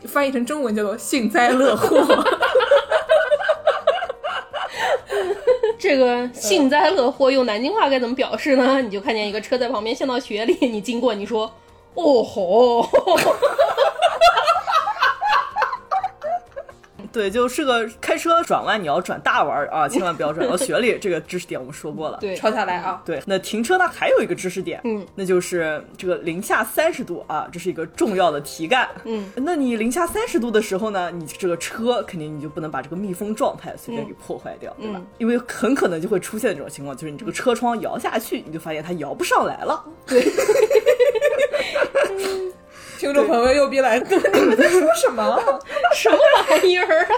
[0.08, 2.24] 翻译成中文叫做 幸灾乐祸。
[5.78, 8.80] 这个幸灾乐祸用南京话该怎么表示呢？
[8.80, 11.52] 你就看见一个车在旁边陷到雪里，你经过，你说。
[11.98, 12.88] 哦吼！
[17.10, 20.96] 对，就是个开车转弯，你要转大弯啊，千万不要转到雪里。
[21.00, 23.02] 这个知识点我们说过了， 对，抄下来啊。
[23.04, 28.88] 对，那停车呢，还有一个知识点，嗯，那就是这个零下三十度啊，这是一个重要的题干。
[29.04, 35.00] 嗯，那你零下三十度的时候呢，你这个车肯定你就不能把这个密封状态随便给破坏掉，对吧？
[35.16, 39.82] 因为很可能就会出现这种情况，就是你这个车窗摇下去，你就发现它摇不上来了。
[40.06, 40.22] 对。
[42.98, 43.96] 听众朋友又逼来，
[44.34, 45.40] 你们在说什么？
[45.94, 46.18] 什么
[46.50, 47.08] 玩意儿啊？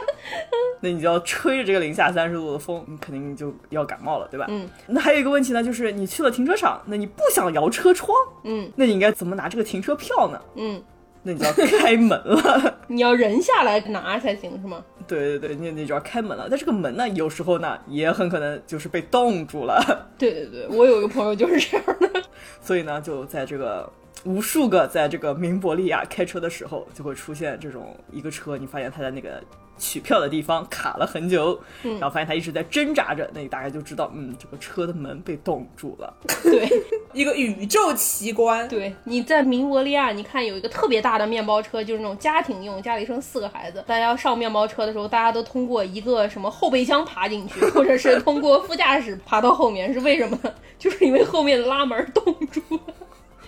[0.83, 4.45] 那你就要吹着这个零下三十度的风，你肯定就要感冒了，对吧？
[4.51, 4.69] 嗯。
[4.87, 10.41] 那还有一个问题呢，就是你去了停车场，那你不想摇车窗，嗯，那你应该怎么拿这个停车票呢？
[10.57, 10.83] 嗯，
[11.23, 12.79] 那你就要开门了。
[12.87, 14.85] 你要人下来拿才行，是吗？
[15.07, 16.47] 对对对，你你就要开门了。
[16.51, 20.09] 但这个门呢，有时候呢，也很可能就是被冻住了。
[20.19, 22.23] 对对对，我有一个朋友就是这样的。
[22.61, 23.91] 所以呢，就在这个。
[24.25, 29.43] 无数个在这个明伯利亚开车的时候，就会出现这种一个车，你发现它在那个
[29.79, 36.15] 取票的地方卡了很久，然后发现它一直在挣扎着，那你大概就知道，嗯，这个车的门被冻住了。
[36.43, 36.69] 对，
[37.15, 38.69] 一个宇宙奇观。
[38.69, 50.53] 对，你在明伯利亚，你看有一个特别大的面包车，就是那种家庭用，家里生四个孩子，大家要上面包车的时候，大家都通过一个什么后备箱爬进去， 或者是通过副驾驶爬到后面，是为什么呢？
[50.79, 52.95] 就是因为后面的拉门冻住了。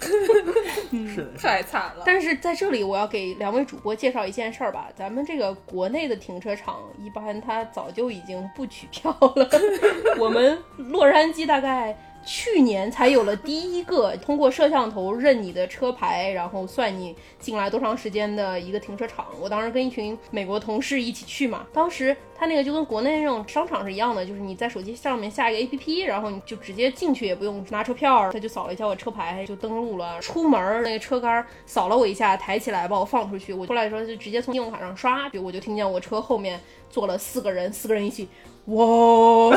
[1.08, 2.02] 是的，太惨了。
[2.04, 4.88] 但是在这里，我要给两位主播介绍一件事儿吧。
[4.96, 9.48] 咱们这个国内的停车场，一般它早就已经不取票了。
[10.18, 11.96] 我们洛杉矶大概。
[12.24, 19.26] 去年才有了第一个通过摄像头认你的车牌，然后算你进来多长时间的一个停车场。
[19.40, 30.20] 我当时跟一群美国同事一起去嘛，当时他那个就跟国内那种商场是一样的，就是你在手机上面下一个 APP，然后你就直接进去，也不用拿车票，他就扫了一下我车牌就登录了。
[30.20, 33.52] 出门那个车杆扫了我一下，抬起来把我放出去。
[33.52, 38.28] 我出来的时候就直接从信用卡上刷，我就听见我车后面坐了四个人，四个人一起。
[38.66, 39.56] 哇！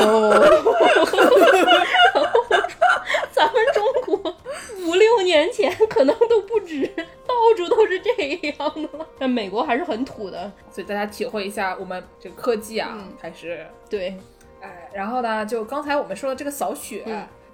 [3.32, 4.34] 咱们中国
[4.86, 6.86] 五六年前可能都不止，
[7.26, 8.10] 到处都是这
[8.50, 9.06] 样的了。
[9.18, 14.16] 但美国还是很土的，所以大家体会一下我们这个科技啊，还是对。
[14.60, 17.04] 哎，然后呢，就刚才我们说的这个扫雪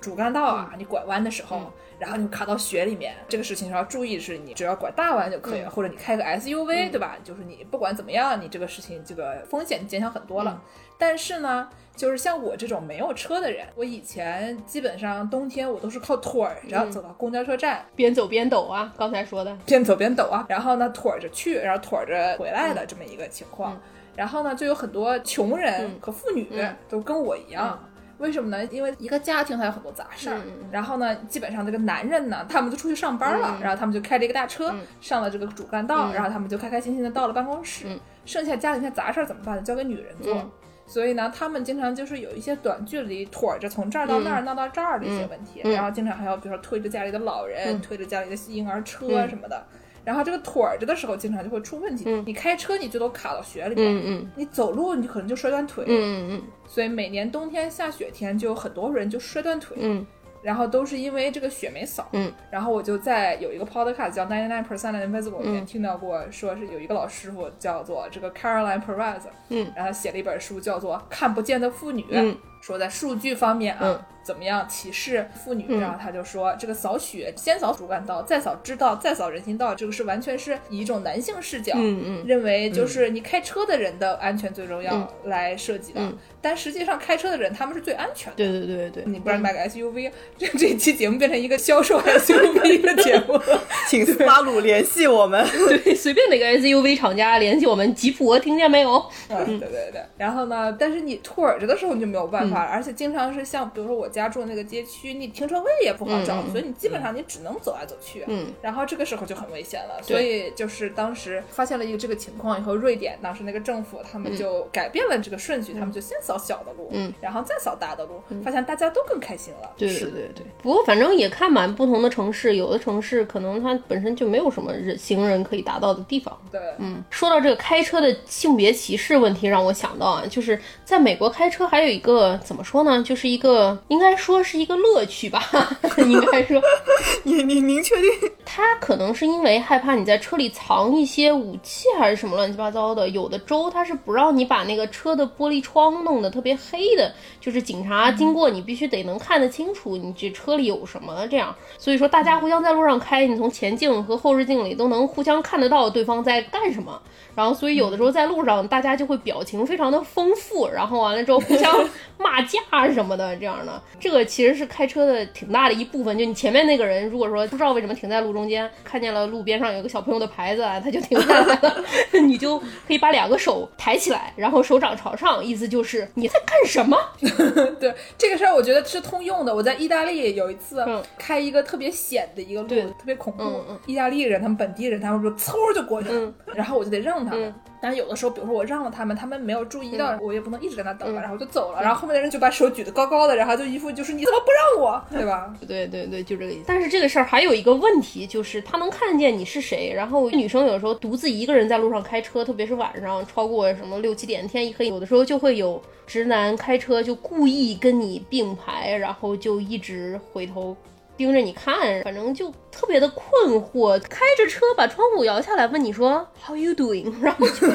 [0.01, 7.17] 主干道啊，你拐弯的时候，然后你卡到雪里面，这个事情要注意的是，你只要拐大弯就可以了，或者你开个 SUV，对吧？
[7.23, 10.61] 就是你不管怎么样，你这个事情这个风险减小很多了。
[11.03, 23.77] 但是呢，就是像我这种没有车的人，我以前基本上冬天我都是靠腿着走到公交车站，边走边抖啊，刚才说的边走边抖啊，然后呢腿着去，然后腿着回来的这么一个情况。
[24.15, 26.49] 然后呢，就有很多穷人和妇女
[26.89, 27.77] 都跟我一样。
[28.19, 28.65] 为什么呢？
[28.67, 30.39] 因为一个家庭还有很多杂事儿，
[30.71, 37.87] 然后呢，基本上这个男人呢，他们就出去上班了，嗯然后他们就开着一个大车、嗯上了这个主干道，嗯然后他们就开开心心的到了办公室。
[37.89, 39.63] 嗯剩下家里那些杂事儿怎么办呢？
[39.63, 40.49] 交给女人做。
[40.93, 49.65] 嗯所以呢，他们经常就是有一些短距离腿着从这儿到那儿、闹到这儿的一些问题，嗯嗯然后经常还要比如说推着家里的老人、嗯推着家里的婴儿车嗯什么的。
[50.05, 52.05] 然后这个腿着的时候，经常就会出问题。
[52.09, 55.85] 嗯你开车你最多卡到雪里面，嗯嗯你走路你可能就摔断腿。
[55.87, 60.05] 嗯嗯所以每年冬天下雪天，就有很多人就摔断腿，嗯
[60.43, 62.09] 然后都是因为这个雪没扫。
[62.13, 73.81] 嗯，然后我就在有一个 podcast 叫 Ninety Nine Percent Invisible 里面嗯听到过，说是有一个老师傅叫做这个 Caroline Perez，嗯，然后他写了一本书叫做《看不见的妇女》，嗯说在数据方面啊。
[73.83, 75.67] 嗯怎么样歧视妇女？
[75.69, 86.01] 嗯然后他就说，这个扫雪先扫主干道，再扫支道，再扫人行道，这个是完全是以一种男性视角，嗯嗯认为就是你开车的人的安全最重要嗯来设计的。
[86.01, 88.37] 嗯但实际上开车的人他们是最安全的。
[88.37, 93.41] 对对对对，你不然买个 SUV， 这这一期节目变成一个销售 SUV 的节目。
[93.89, 95.47] 请斯巴鲁联系我们。
[95.69, 98.91] 对，随便哪个 SUV 厂家联系我们吉普，听见没有？
[99.29, 100.03] 嗯，对对对。
[100.19, 108.25] 然后呢，但是你拖着的时候你就没有办嗯法了，而且经常是像比如说我家住的那个街区，你停车位也不好找，所以你基本上你只能走来走去。
[108.29, 119.71] 嗯然后这个时候就很危险了，对所以就是当时发现了一个这个情况以后，瑞典当时那个政府他们就改变了这个顺序，他们就先扫小的路，嗯，然后再扫大的路，发现大家都更开心了。
[119.77, 120.45] 对对对对。
[120.63, 126.37] 不过反正也看满不同的城市，有的城市可能它本身就没有什么人行人可以达到的地方。
[126.51, 135.43] 对，嗯，说到这个开车的性别歧视问题，让我想到啊，就是在美国开车还有一个怎么说呢，就是一个应该说是一个乐趣吧，
[135.99, 136.61] 应该说，
[137.25, 138.31] 你你您确定？
[138.45, 147.13] 他可能是因为害怕你在车里藏一些武器还是什么乱七八糟的，有的州他是不让你把那个车的玻璃窗弄得特别黑的，
[147.43, 151.55] 就是警察经过你必须得能看得清楚你这车里有什么这样。
[151.77, 157.03] 所以说大家互相在路上开，你从前镜和后视镜里都能互相看得到对方在干什么。
[157.35, 161.75] 然后，所以有的时候在路上，大家就会表情非常的丰富，然后完了之后互相
[162.19, 162.61] 骂架
[162.93, 163.83] 什么的，这样的。
[163.99, 166.17] 这个其实是开车的挺大的一部分。
[166.19, 171.85] 就你前面那个人，如果说不知道为什么停在路中间，看见了路边上有一个小朋友的牌子啊，他就停下来了，
[172.23, 176.99] 你就可以把两个手抬起来，然后手掌朝上，意思就是你在干什么？
[177.81, 179.55] 对这个事儿，我觉得是通用的。
[179.55, 183.43] 我在意大利有一次嗯开一个特别险的一个路，对特别恐怖。
[183.43, 187.55] 嗯嗯意大利人他们本地人，他们说嗖就过去了，嗯然后我就得让他们。
[187.83, 191.83] 嗯但是有的时候，比如说我让了他们，他们没有注意到，我也不能一直在那等吧，嗯然后我就走了。
[191.83, 195.53] 然后后面的人就把手举得高高的，然后就一副就是你怎么不让我，对吧？
[195.67, 196.65] 对对对，就这个意思。
[196.65, 199.93] 但是这个事儿还有一个问题，就是他能看见你是谁。
[199.93, 210.77] 然后女生有时候独自一个人在路上开车，特别是晚上，超过什么六七点，天一黑，有的时候就会有直男开车就故意跟你并排，然后就一直回头。
[211.23, 213.97] 盯着你看，反正就特别的困惑。
[214.11, 217.69] 开着车把窗户摇下来，问你说 “How you doing”，然后就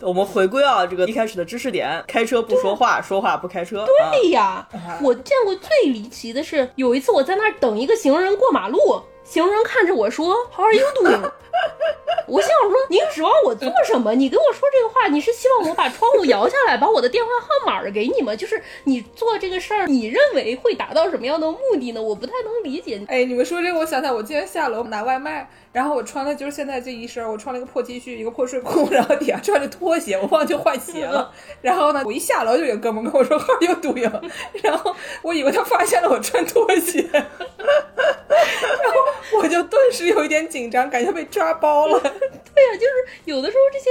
[0.08, 3.82] 我们回归啊，这个一开始的知识点：开车不说话，说话不开车。
[3.82, 4.66] 啊、对呀，
[5.02, 8.78] 我见过最离奇的是，有一次我在那儿等一个行人过马路，
[9.24, 11.30] 行人看着我说 “How are you doing”，
[12.26, 14.14] 我心想说你指望我做什么？
[14.14, 18.34] 你跟我说这个话，你是希望我把窗户摇下来，把我的电话号码给你吗？
[18.36, 22.02] 就是你做这个事儿，你认为会达到什么样的目的呢？
[22.02, 23.00] 我不太能理解。
[23.08, 31.32] 哎，你们说这个，我想想，我今天下楼拿外卖，然后我穿的就是现在这一身，我穿了一个破 T 恤，一个破睡裤， 然后底下穿着拖鞋，我忘记换鞋了。
[31.62, 34.30] 然后呢，我一下楼就有哥们跟我说 “How you doing”，
[34.62, 41.98] 然后我以为他发现了我穿拖鞋， 然后我就顿时有一点紧张，感觉被抓包了。
[42.00, 43.88] 对呀、就是有的时候这些。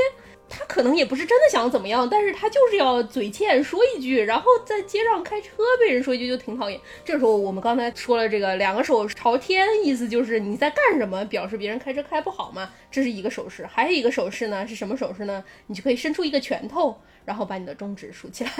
[0.51, 5.49] 他可能也不是真的想怎么样，但是他就是要嘴欠说一句，然后在街上开车
[5.79, 6.77] 被人说一句就挺讨厌。
[7.05, 13.65] 这时候我们刚才说了这个两个手朝天，意思就是你在干什么，表示别人开车开不好嘛，这是一个手势。
[13.65, 15.41] 还有一个手势呢是什么手势呢？
[15.67, 18.51] 你就可以伸出一个拳头，然后把你的中指竖起来。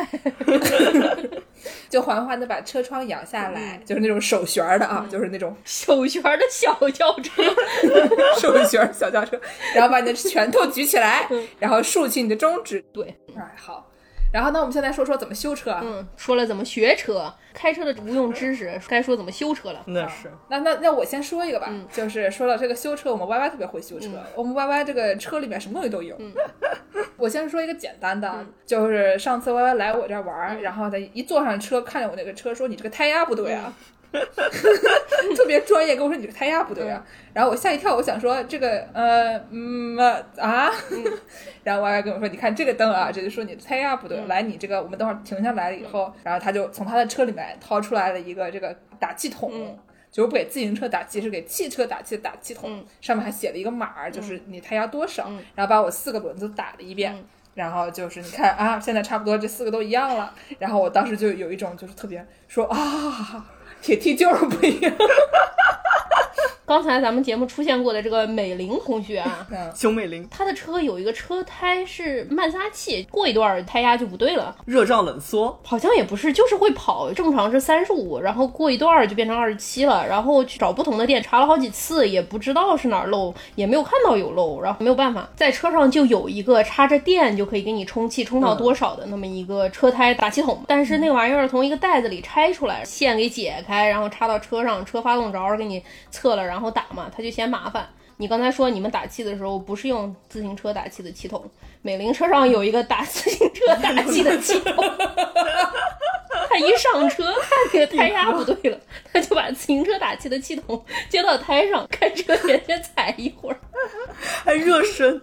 [1.89, 7.43] 就缓缓的把车窗摇下来，就是那种手旋儿的啊，就是那种手旋的小轿车，
[8.39, 9.39] 手旋儿小轿车，
[9.76, 11.28] 然后把你的拳头举起来，
[11.59, 12.84] 然后竖起你的中指。
[12.93, 13.91] 对，哎，好。
[14.32, 15.82] 然后呢，我们现在说说怎么修车啊？
[15.84, 19.82] 嗯，说了怎么学车，开车的无用知识，该说怎么修车了。
[19.88, 26.17] 那是那那那我先说一个吧，就是说到这个修车，我们 Y Y 特别会修车，我们 Y Y 这个车里面什么东西都有。
[27.17, 33.73] 我先说一个简单的，就是上次 Y Y 来我这儿玩儿，然后他一坐上车，看见我那个车，说你这个胎压不对啊。
[35.36, 40.70] 特别专业跟我说你这个胎压不对啊，然后我吓一跳，我想说这个呃嗯呃啊，
[41.64, 49.78] 然后 Y Y 跟我说你看这个灯啊，这就说你的胎压不对，来你这个我们等会儿停下来了以后，然后他就从他的车里面掏出来了一个这个打气筒。
[50.12, 57.16] 就是不给自行车打气，是给汽车打气的打气筒，上面还写了一个码儿，就是你胎压多少，然后把我四个轮子打了一遍，
[57.53, 63.45] 然后就是你看啊，现在差不多这四个都一样了，然后我当时就有一种就是特别说啊，
[63.82, 64.93] 铁梯就是不一样，
[66.72, 69.45] 刚才咱们节目出现过的这个美玲同学啊，
[69.76, 70.26] 熊美玲。
[70.32, 74.55] 她的车有一个车胎是慢撒气，过一段胎压就不对了。
[74.63, 97.88] 热胀冷缩，好像也不是，就是会跑，正常是三十五，然后过一段儿就变成二十七了，然后去找不同的店查了好几次，也不知道是哪儿漏，也没有看到有漏，然后没有办法，在车上就有一个插着电就可以给你充气，充到多少的那么一个车胎打气筒，但是那玩意儿从一个袋子里拆出来，线给解开，然后插到车上，车发动着给你测了，然后打嘛，他就嫌麻烦。
[98.18, 101.43] 你刚才说你们打气的时候不是用自行车打气的气筒，
[101.82, 104.76] 美玲车上有一个打自行车打气的气筒。
[106.49, 108.78] 他一上车看那个胎压不对了，
[109.12, 113.57] 他就把自行车打气的气筒接到胎上，开车前先踩一会儿。
[114.43, 115.20] 还热身，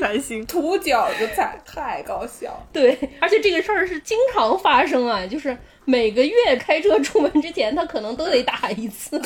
[0.00, 0.46] 还行。
[0.46, 2.64] 涂脚就踩，太搞笑。
[2.72, 9.20] 对，而且这个事儿是经常发生啊，就是每个月开车出门之前，他可能都得打一次。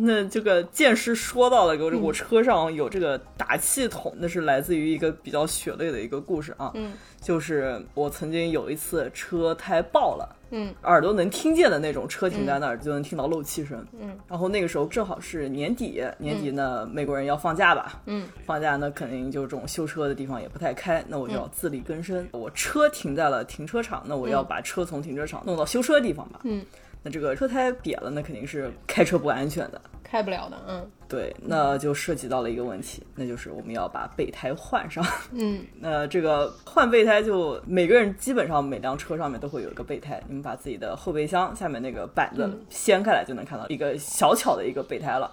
[0.00, 6.72] 那这个剑师说到了，我我车上有这个打气筒，那是来自于一个比较血泪的一个故事啊。
[6.74, 13.86] 嗯，就是我曾经有一次车胎爆了，嗯，耳朵能听见的那种，车停在那儿就能听到漏气声。
[14.00, 22.26] 嗯，然后那个时候正好是年底，年底呢美国人要放假吧，嗯，放假那肯定就这种修车的地方也不太开，那我就要自力更生。
[22.32, 26.40] 我车停在了停车场，那我要把车从停车场弄到修车的地方吧。
[26.42, 26.64] 嗯，
[27.06, 29.80] 那这个车胎瘪了，那肯定是开车不安全的。
[30.02, 35.04] 开不了的，嗯对，那就涉及到了一个问题，那就是我们要把备胎换上。
[35.30, 45.32] 嗯， 那这个换备胎就每个人基本上每辆车上面都会有一个备胎，你们把自己的后备箱下面那个板子掀开来，就能看到一个小巧的一个备胎了。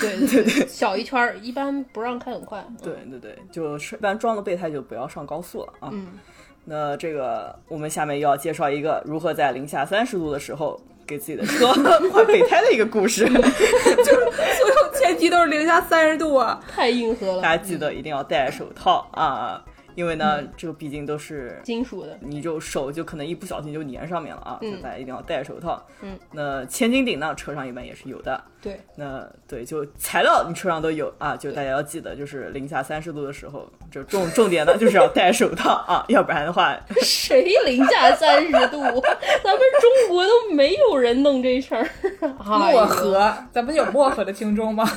[0.00, 2.66] 对对对，小一圈儿，一般不让开很快。
[2.82, 5.88] 对对对，就是一般装了备胎就不要上高速了啊。
[5.92, 6.18] 嗯，
[6.64, 11.72] 那这个我们下面又要介绍一个如何在零下三十度的时候给自己的车
[12.12, 13.24] 换备胎的一个故事。
[13.28, 16.60] 就是所有前提都是零下三十度啊。
[16.68, 19.62] 太硬核了，大家记得一定要戴手套啊，
[19.94, 22.18] 因为呢，这个毕竟都是金属的。
[22.20, 25.84] 你就手就可能一不小心就粘上面了啊，所以大家一定要戴手套。
[26.00, 28.42] 嗯，那千斤顶呢，车上一般也是有的。
[28.60, 38.78] 对，那对，就材料你车上都有啊，就大家要记得，就是零下三十度的时候，就重重点呢就是要戴手套啊， 要不然的话，谁零下三十度？
[39.42, 41.88] 咱们中国都没有人弄这事儿。
[42.20, 42.28] 哎
[42.72, 44.88] 漠河，咱们有漠河的听众吗？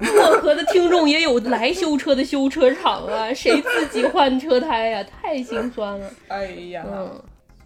[0.00, 6.10] 漠河的听众也有来修车的修车厂啊， 谁自己换车胎呀、太心酸了。
[6.28, 7.22] 哎呀，嗯，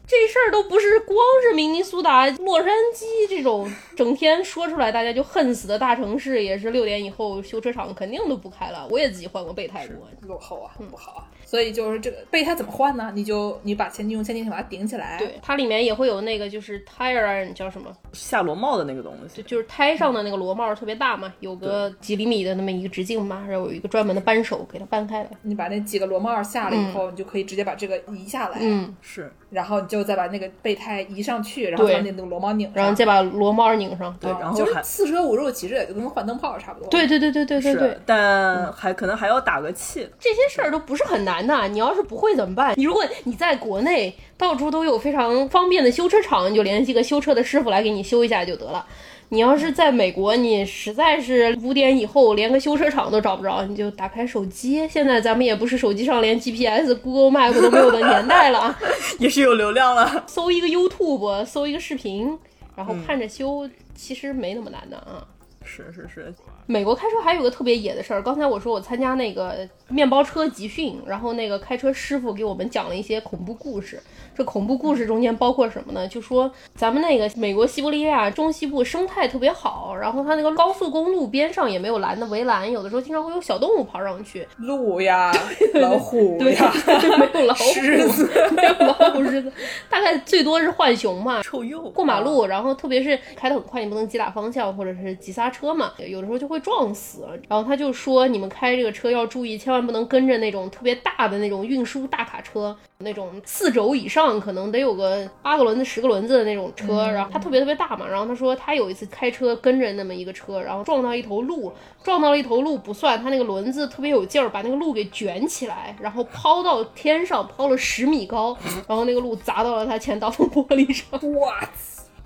[0.06, 8.86] 这事儿都不是光是明尼苏达、洛杉矶这种整天说出来大家就恨死的大城市，也是六点以后修车厂肯定都不开了。
[8.90, 11.24] 我也自己换过备胎过，落后啊，不好啊。
[11.54, 13.12] 所以就是这个备胎怎么换呢？
[13.14, 25.30] 你就你把前进用千斤顶把它顶起来，对，它里面也会有那个就是 tire iron 叫什么，下螺帽的那个东西，就是胎上的那个螺帽特别大嘛，有个几厘米的那么一个直径嘛，然后有一个专门的扳手给它扳开来。
[25.42, 34.12] 你把那几个螺帽下了以后，你就可以直接把这个移下来，嗯，是然后你就再把那个备胎移上去，然后把那个螺帽拧上，然后再把螺帽拧上。
[34.20, 36.88] 对，然后就是四舍五入，其实也就跟换灯泡差不多。
[36.88, 40.08] 对对对对对对对，，但还可能还要打个气。
[40.18, 42.74] 这些事儿都不是很难的，你要是不会怎么办？
[42.76, 48.84] 你如果你在国内到处都有非常方便的修车厂，你就联系个修车的师傅来给你修一下就得了。
[49.30, 54.86] 你要是在美国，你实在是五点以后连个修车厂都找不着，你就打开手机。
[54.86, 58.78] 现在咱们也不是手机上连 GPS、Google Map 都没有的年代了啊，
[59.18, 62.38] 也是有流量了，搜一个 YouTube，搜一个视频，
[62.76, 65.26] 然后看着修，其实没那么难的啊。
[65.64, 66.32] 是是是，
[66.66, 74.00] 美国开车还有个特别野的事儿，刚才我说我参加那个面包车集训，然后那个开车师傅给我们讲了一些恐怖故事。
[74.36, 76.06] 这恐怖故事中间包括什么呢？
[76.08, 84.46] 就说咱们那个美国西伯利亚中西部生态特别好，然后它那个高速公路边上也没有拦的围栏，有的时候经常会有小动物跑上去。
[84.58, 85.32] 鹿呀，
[85.74, 86.72] 老虎对呀，
[87.18, 89.52] 没有老虎，狮子 没有老虎狮子，
[89.88, 91.42] 大概最多是浣熊嘛。
[91.42, 97.26] 臭鼬过马路，然后特别是开得很快，你不能急打方向或者是急刹车嘛，有的时候就会撞死。
[97.48, 107.06] 然后他就说，你们开这个车要注意，千万不能跟着那种特别大的那种运输大卡车，那种四轴以上可能得有个八个轮子、十个轮子的那种车。
[107.10, 108.06] 然后它特别特别大嘛。
[108.06, 111.72] 然后他说他有一次开车跟着那么一个车，然后撞到一头鹿，
[112.02, 118.56] 撞到了一头鹿不算，他那个轮子特别有劲儿，把那个鹿给卷起来，然后抛到天上，抛了十米高，
[118.88, 121.06] 然后那个鹿砸到了他前挡风玻璃上。
[121.40, 121.68] 哇，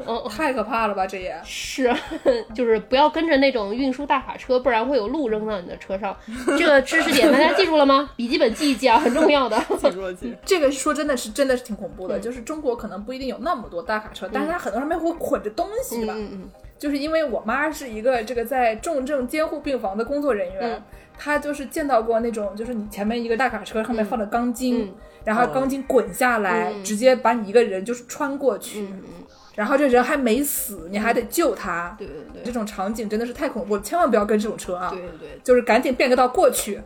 [0.06, 1.06] 嗯，太可怕了吧！
[1.06, 1.36] 这也。
[1.44, 1.92] 是，
[2.54, 6.16] 就是不要跟着那种运输大卡车，不然会有路扔到你的车上。
[6.58, 8.10] 这个知识点大家记住了吗？
[8.16, 9.58] 笔记本记一记啊，很重要的。
[9.78, 12.22] 记住了记住这个说真的是真的是挺恐怖的，嗯。
[12.22, 16.14] 就是中国可能不一定有那么多大卡车，但是它很多上面会捆着东西吧。
[16.16, 20.82] 嗯嗯就是因为我妈是一个这个在重症监护病房的工作人员，嗯。
[21.18, 24.94] 她就是见到过那种，就是你前面一个大卡车上面放着钢筋，嗯。
[25.24, 26.84] 然后钢筋滚下来，嗯。
[26.84, 29.17] 直接把你一个人就是穿过去，嗯嗯，
[29.58, 31.92] 然后这人还没死，你还得救他。
[31.98, 34.88] 对对对这种场景真的是太恐怖了，千万不要跟这种车啊！
[34.88, 35.40] 对对对。
[35.42, 36.80] 就是赶紧变个道过去，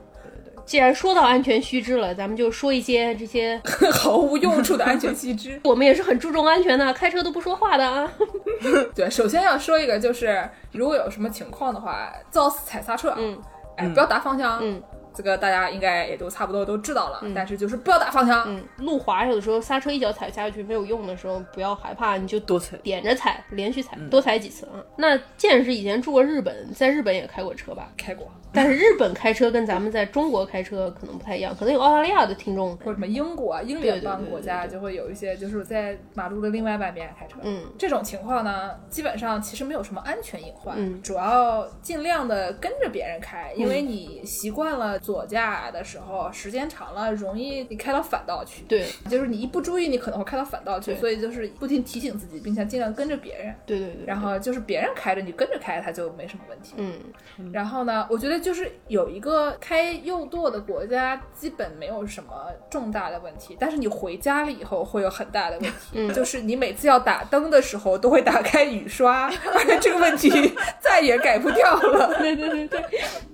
[0.64, 3.60] 既然说到安全须知了，咱们就说一些这些，
[3.92, 5.60] 毫无用处的安全须知。
[5.68, 8.10] 我们也是很注重安全的，开车都不说话的啊。
[8.96, 10.42] 对，首先要说一个，就是
[10.72, 13.38] 如果有什么情况的话，造死踩刹车，嗯
[13.76, 14.82] 哎，不要打方向，嗯
[15.14, 24.82] 这个大家应该也都差不多都知道了，但是就是不要打方向，嗯，路滑有的时候刹车一脚踩下去没有用的时候，不要害怕，你就多踩点着踩，连续踩，多踩几次啊。
[24.96, 27.90] 那剑是以前住过日本，在日本也开过车吧？
[27.96, 37.38] 开过， 但是日本开车跟咱们在中国开车可能不太一样，可能有澳大利亚的听众，或者什么英国、啊、英联邦国家就会有一些，就是在马路的另外半边开车。
[37.42, 48.62] 嗯这种情况呢，基本上其实没有什么安全隐患，嗯主要尽量的跟着别人开，因为你习惯了左驾的时候，时间长了容易你开到反道去。
[48.68, 48.86] 对。
[49.10, 53.54] 就是你一不注意，你可能会开到反道去，所以就是不停提醒自己，并且尽量跟着别人。
[53.66, 56.74] 对对对，然后就是别人开着你跟着开，它就没什么问题。
[56.76, 57.52] 嗯。
[57.52, 62.30] 然后呢，我觉得就是有一个开右舵的国家，基本没有什么
[62.70, 66.12] 重大的问题，但是你回家了以后会有很大的问题，嗯。
[66.14, 70.30] 就是你每次要打灯的时候都会打开雨刷，而且这个问题
[70.80, 72.14] 再也改不掉了。
[72.18, 72.84] 对对对对，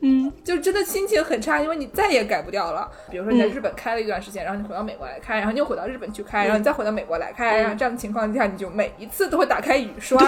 [0.01, 0.33] 嗯。
[0.45, 2.91] 就真的心情很差，因为你再也改不掉了。
[3.11, 10.21] 比如说你在日本开了一段时间，然后你回到美国来开，然后你又回到日本去开，然后你再回到美国来开，然后这样的情况下，你就每一次都会打开雨刷。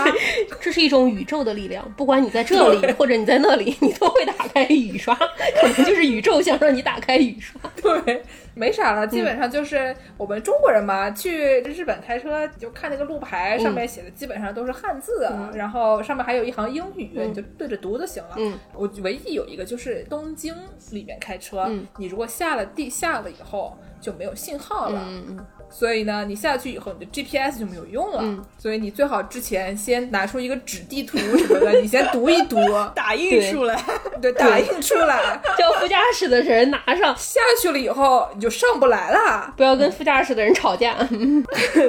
[0.61, 7.61] 这是一种宇宙的力量，不管你在这里或者你在那里，你都会打开雨刷，可能就是宇宙想让你打开雨刷。
[7.81, 8.23] 对，
[8.55, 18.35] 没啥了，基本上就是我们中国人嘛，去日本开车就看那个路牌，上面写的基本上都是汉字啊，然后上面还有一行英语，你就对着读就行了。
[18.37, 20.55] 嗯，我唯一有一个就是东京
[20.91, 25.01] 里面开车，嗯你如果下了地下了以后就没有信号了。
[25.07, 28.19] 嗯嗯所以呢，你下去以后，你的 GPS 就没有用了。
[28.23, 32.57] 嗯所以你最好之前先拿出一个纸地图什么的， 你先读一读，
[32.95, 33.83] 打印出来，
[34.21, 35.41] 对，打印出来。
[35.57, 39.55] 叫副驾驶的人拿上，下去了以后，你就上不来了。
[39.57, 40.95] 不要跟副驾驶的人吵架。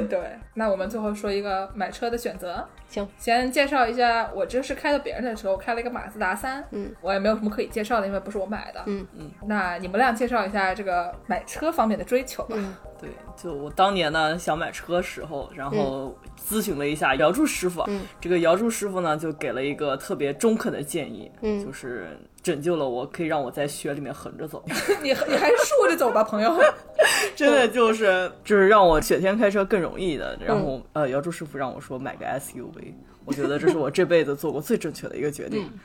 [0.10, 0.20] 对，
[0.54, 2.68] 那我们最后说一个买车的选择。
[2.90, 9.08] 行，先介绍一下，我这是开的别人的车，我开了一个马自达三，嗯，我也没有什么可以介绍的，因为不是我买的，嗯。
[9.16, 9.32] 嗯。
[9.48, 12.56] 那你们俩介绍一下这个买车方面的追求吧。
[12.58, 12.76] 嗯。
[13.00, 21.64] 对，就我当年呢想买车时候，然后咨询了一下姚柱师傅，嗯这个姚柱师傅呢就给了一个特别中肯的建议，嗯。
[21.66, 24.64] 就是拯救了我，可以让我在雪里面横着走，
[25.02, 26.56] 你 你还是竖着走吧，朋友。
[27.36, 30.38] 真的就是就是让我雪天开车更容易的。
[30.46, 32.94] 然后、呃，姚柱师傅让我说买个 SUV，
[33.26, 35.70] 我觉得这是我这辈子做过最正确的一个决定。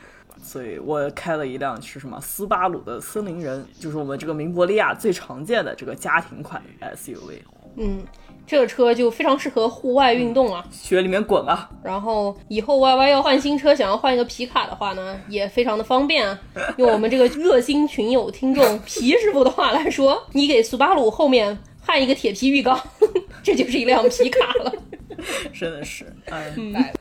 [0.43, 6.63] 所以我开了一辆是什么斯巴鲁的森林人，就是我们这个明博利亚最常见的这个家庭款
[6.95, 7.39] SUV，
[7.77, 8.01] 嗯，
[8.47, 10.65] 这个车就非常适合户外运动啊。
[10.71, 11.69] 雪里面滚啊！
[11.83, 16.39] 然后以后 Y Y 要换新车，想要换一个皮卡的话呢，也非常的方便啊。
[16.77, 22.79] 用我们这个热心群友听众皮师傅的话来说，你给苏巴鲁后面焊一个铁皮浴缸，
[23.43, 24.73] 这就是一辆皮卡了。
[25.53, 26.53] 真的是，哎，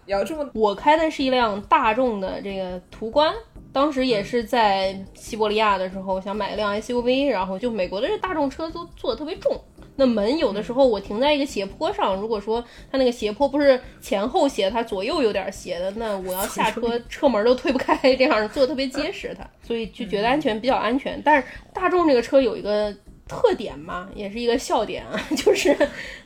[0.06, 3.32] 要这么，我开的是一辆大众的这个途观，
[3.74, 9.62] 当时也是在西伯利亚的时候想买一辆 SUV，然后就美国的这大众车都做的特别重，
[9.98, 21.22] 那门有的时候我停在一个斜坡上，如果说它那个斜坡不是前后斜，它左右有点斜的，那我要下车车门都推不开， 这样做的特别结实它，所以就觉得安全比较安全。
[21.24, 22.94] 但是大众这个车有一个
[23.28, 25.76] 特点嘛，也是一个笑点啊， 就是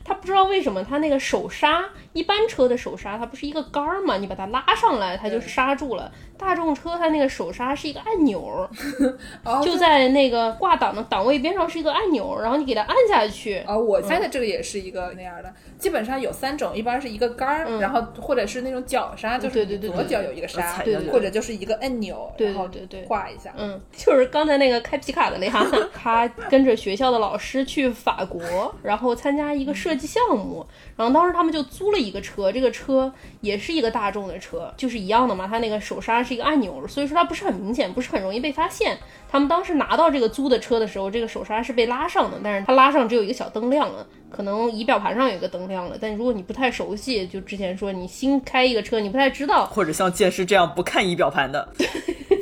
[0.04, 1.84] 他不知道为什么他那个手刹，
[2.14, 6.12] 一般车的手刹它不是一个杆儿嘛，你把它拉上来它就刹住了。
[6.38, 8.70] 大众车它那个手刹是一个按钮，
[9.44, 13.62] 哦就在那个挂档的档位边上是一个按钮，然后你给它按下去。
[13.68, 23.02] 哦，我猜的这个也是一个那样的，基本上有三种，一般是一个杆儿，然后或者是那种脚刹，就是对对对对左脚有一个刹踩下去，或者就是一个按钮，对然后对对。
[23.02, 23.54] 对挂一下。
[23.58, 28.42] 嗯，就是刚才那个开皮卡的那哈， 他跟着学校的老师去法国，
[28.84, 33.12] 然后参加一个设计项目，然后当时他们就租了一个车，这个车
[33.42, 38.98] 也是一个大众的车，就是一样的嘛，它那个手刹是一个按钮，所以说它不是很明显，不是很容易被发现。
[39.32, 51.70] 他们当时拿到这个租的车的时候，这个手刹是被拉上的，但是它拉上只有一个小灯亮了，可能仪表盘上有一个灯亮了，但如果你不太熟悉，就之前说你新开一个车，你不太知道，或者像剑师这样不看仪表盘的，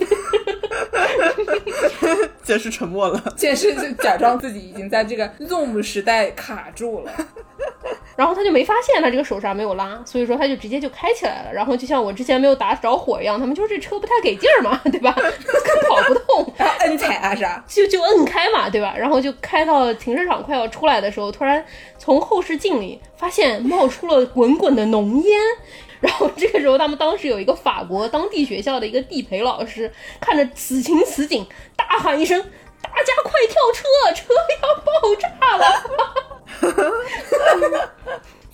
[2.43, 3.33] 剑师沉默了。
[3.35, 7.11] 剑师就假装自己已经在这个 Zoom 时代卡住了，
[8.15, 11.53] 然后他就没发现他这个手刹没有拉，所以说他就直接就开起来了。
[11.53, 15.11] 然后就像我之前没有打着火一样，他们就是这车不太给劲儿嘛， 对吧？
[15.13, 18.95] 跑不动，然后摁踩啊啥，就就摁开嘛，对吧？
[18.97, 21.63] 然后就开到停车场快要出来的时候，突然
[21.97, 25.39] 从后视镜里发现冒出了滚滚的浓烟。
[25.99, 31.45] 然后这个时候，他们当时有一个法国当地学校的一个地陪老师，看着此情此景，
[31.75, 32.39] 大喊一声
[32.81, 33.83] ：“大家快跳车，
[34.13, 35.63] 车要爆炸了！”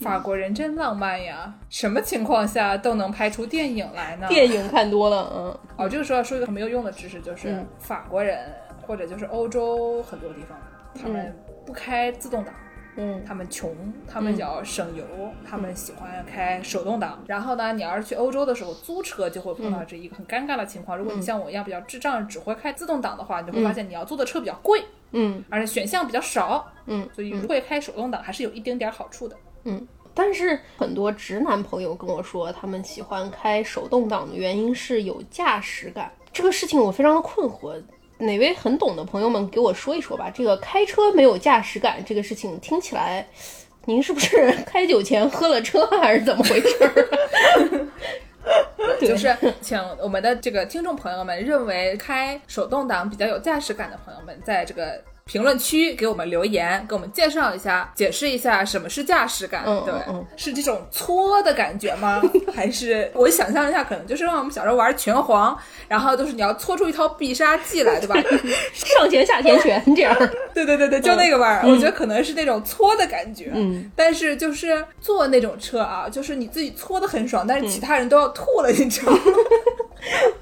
[0.01, 1.53] 法国人真浪漫呀！
[1.69, 4.27] 什么情况下都能拍出电影来呢？
[4.29, 8.37] 电影看多了，嗯哦，这个时候要说一个很没有用的知识，就是、嗯法国人
[8.85, 10.57] 或者就是欧洲很多地方，
[11.01, 11.33] 他们
[11.65, 12.53] 不开自动挡。
[12.95, 13.75] 嗯他们穷，
[14.07, 15.03] 他们要省油，
[15.47, 17.23] 他们喜欢开手动挡。
[17.27, 20.97] 然后呢，你要是去欧洲的时候租车，就会碰到这一个很尴尬的情况。
[20.97, 26.71] 如果你像我一样比较智障，只会开自动挡的话，你就会发现你要租的车比较贵，嗯而且选项比较少。
[26.85, 29.35] 嗯，所以如果开手动挡还是有一丁点儿好处的。
[29.63, 29.87] 嗯。
[30.15, 36.11] 但是很多直男朋友跟我说，他们喜欢开手动挡的原因是有驾驶感。
[36.31, 37.73] 这个事情我非常的困惑，
[38.25, 40.31] 哪位很懂的朋友们给我说一说吧。
[40.33, 43.25] 这个开车没有驾驶感这个事情听起来，
[43.85, 47.87] 您是不是开酒前喝了车还是怎么回事儿？
[48.99, 59.63] 对就是请我们的这个听众朋友们认为开手动挡比较有驾驶感的朋友们，在这个评论区给我们留言，给我们介绍一下，解释一下什么是驾驶感。
[59.63, 62.21] 对，嗯对嗯是这种搓的感觉吗？
[62.53, 68.15] 还是我想象一下，可能就是让我们小时候玩拳皇，然后就是你要搓出一套必杀技来，对吧？
[68.73, 70.15] 上拳下前拳 这样。
[70.53, 73.49] 对对对对，就那个味儿，我觉得可能是那种搓的感觉。
[73.53, 79.19] 嗯，但是就是坐那种车啊，就是你自己搓的很爽，但是其他人都要吐了，你知道吗？